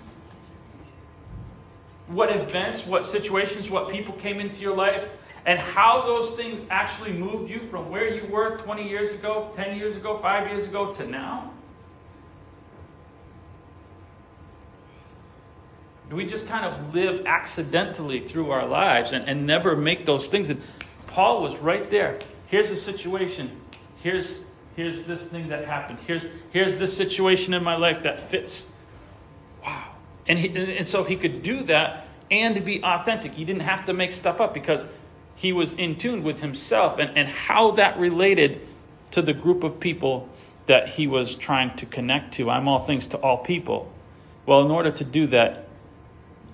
what 2.05 2.29
events, 2.29 2.85
what 2.85 3.05
situations, 3.05 3.71
what 3.71 3.89
people 3.89 4.13
came 4.13 4.39
into 4.39 4.61
your 4.61 4.75
life 4.75 5.09
and 5.47 5.57
how 5.57 6.03
those 6.03 6.35
things 6.35 6.61
actually 6.69 7.13
moved 7.13 7.49
you 7.49 7.57
from 7.57 7.89
where 7.89 8.13
you 8.13 8.31
were 8.31 8.55
20 8.57 8.87
years 8.87 9.13
ago, 9.13 9.51
10 9.55 9.79
years 9.79 9.95
ago, 9.95 10.19
5 10.19 10.51
years 10.51 10.67
ago 10.67 10.93
to 10.93 11.07
now? 11.07 11.51
We 16.11 16.25
just 16.25 16.47
kind 16.47 16.65
of 16.65 16.93
live 16.93 17.25
accidentally 17.25 18.19
through 18.19 18.51
our 18.51 18.65
lives 18.65 19.11
and, 19.11 19.27
and 19.27 19.45
never 19.45 19.75
make 19.75 20.05
those 20.05 20.27
things? 20.27 20.49
And 20.49 20.61
Paul 21.07 21.41
was 21.41 21.57
right 21.59 21.89
there. 21.89 22.17
Here's 22.47 22.69
the 22.69 22.75
situation. 22.75 23.51
Here's, 24.01 24.47
here's 24.75 25.05
this 25.05 25.25
thing 25.25 25.49
that 25.49 25.65
happened. 25.65 25.99
Here's, 26.07 26.25
here's 26.51 26.77
this 26.77 26.95
situation 26.95 27.53
in 27.53 27.63
my 27.63 27.75
life 27.75 28.03
that 28.03 28.19
fits. 28.19 28.71
Wow. 29.63 29.95
And, 30.27 30.39
he, 30.39 30.77
and 30.77 30.87
so 30.87 31.03
he 31.03 31.17
could 31.17 31.43
do 31.43 31.63
that 31.63 32.07
and 32.31 32.63
be 32.63 32.83
authentic. 32.83 33.33
He 33.33 33.45
didn't 33.45 33.63
have 33.63 33.85
to 33.85 33.93
make 33.93 34.13
stuff 34.13 34.39
up 34.39 34.53
because 34.53 34.85
he 35.35 35.51
was 35.51 35.73
in 35.73 35.97
tune 35.97 36.23
with 36.23 36.41
himself 36.41 36.99
and, 36.99 37.17
and 37.17 37.27
how 37.27 37.71
that 37.71 37.97
related 37.99 38.61
to 39.11 39.21
the 39.21 39.33
group 39.33 39.63
of 39.63 39.79
people 39.79 40.29
that 40.65 40.89
he 40.89 41.07
was 41.07 41.35
trying 41.35 41.75
to 41.77 41.85
connect 41.85 42.33
to. 42.35 42.49
I'm 42.49 42.67
all 42.67 42.79
things 42.79 43.07
to 43.07 43.17
all 43.17 43.37
people. 43.37 43.91
Well, 44.45 44.61
in 44.61 44.71
order 44.71 44.91
to 44.91 45.03
do 45.03 45.27
that, 45.27 45.66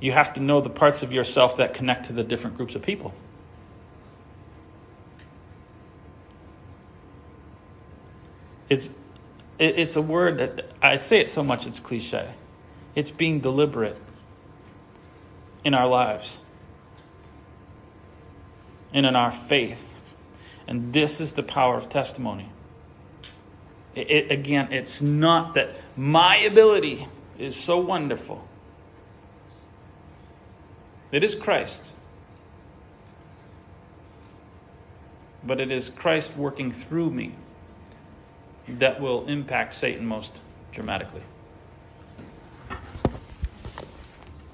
you 0.04 0.12
have 0.12 0.34
to 0.34 0.41
know 0.41 0.60
the 0.60 0.70
parts 0.70 1.01
of 1.01 1.14
yourself 1.14 1.56
that 1.56 1.74
connect 1.74 2.08
to 2.08 2.14
the 2.14 2.26
different 2.26 2.58
groups 2.58 2.76
of 2.76 2.82
people. 2.82 3.14
It's, 8.68 8.88
it, 9.58 9.80
it's 9.80 9.95
a 9.95 10.01
word 10.01 10.39
that 10.39 10.66
I 10.82 10.97
say 10.97 11.22
it 11.22 11.30
so 11.30 11.41
much 11.41 11.66
it's 11.66 11.80
cliche. 11.80 12.34
It's 12.95 13.12
being 13.12 13.39
deliberate 13.39 13.97
in 15.64 15.74
our 15.74 15.88
lives 15.88 16.41
and 18.91 19.06
in 19.06 19.16
our 19.16 19.32
faith. 19.32 19.95
And 20.68 20.91
this 20.91 21.22
is 21.22 21.32
the 21.32 21.43
power 21.43 21.78
of 21.78 21.88
testimony. 21.88 22.49
It, 23.95 24.12
it, 24.12 24.32
again, 24.34 24.74
it's 24.74 25.01
not 25.01 25.54
that 25.54 25.70
my 25.95 26.36
ability 26.36 27.08
is 27.39 27.56
so 27.56 27.78
wonderful. 27.78 28.49
It 31.14 31.24
is 31.24 31.36
Christ. 31.36 31.93
But 35.43 35.61
it 35.61 35.72
is 35.72 35.89
Christ 35.89 36.36
working 36.36 36.72
through 36.72 37.11
me 37.11 37.36
that 38.68 38.99
will 38.99 39.28
impact 39.28 39.76
Satan 39.76 40.07
most 40.07 40.39
dramatically. 40.72 41.22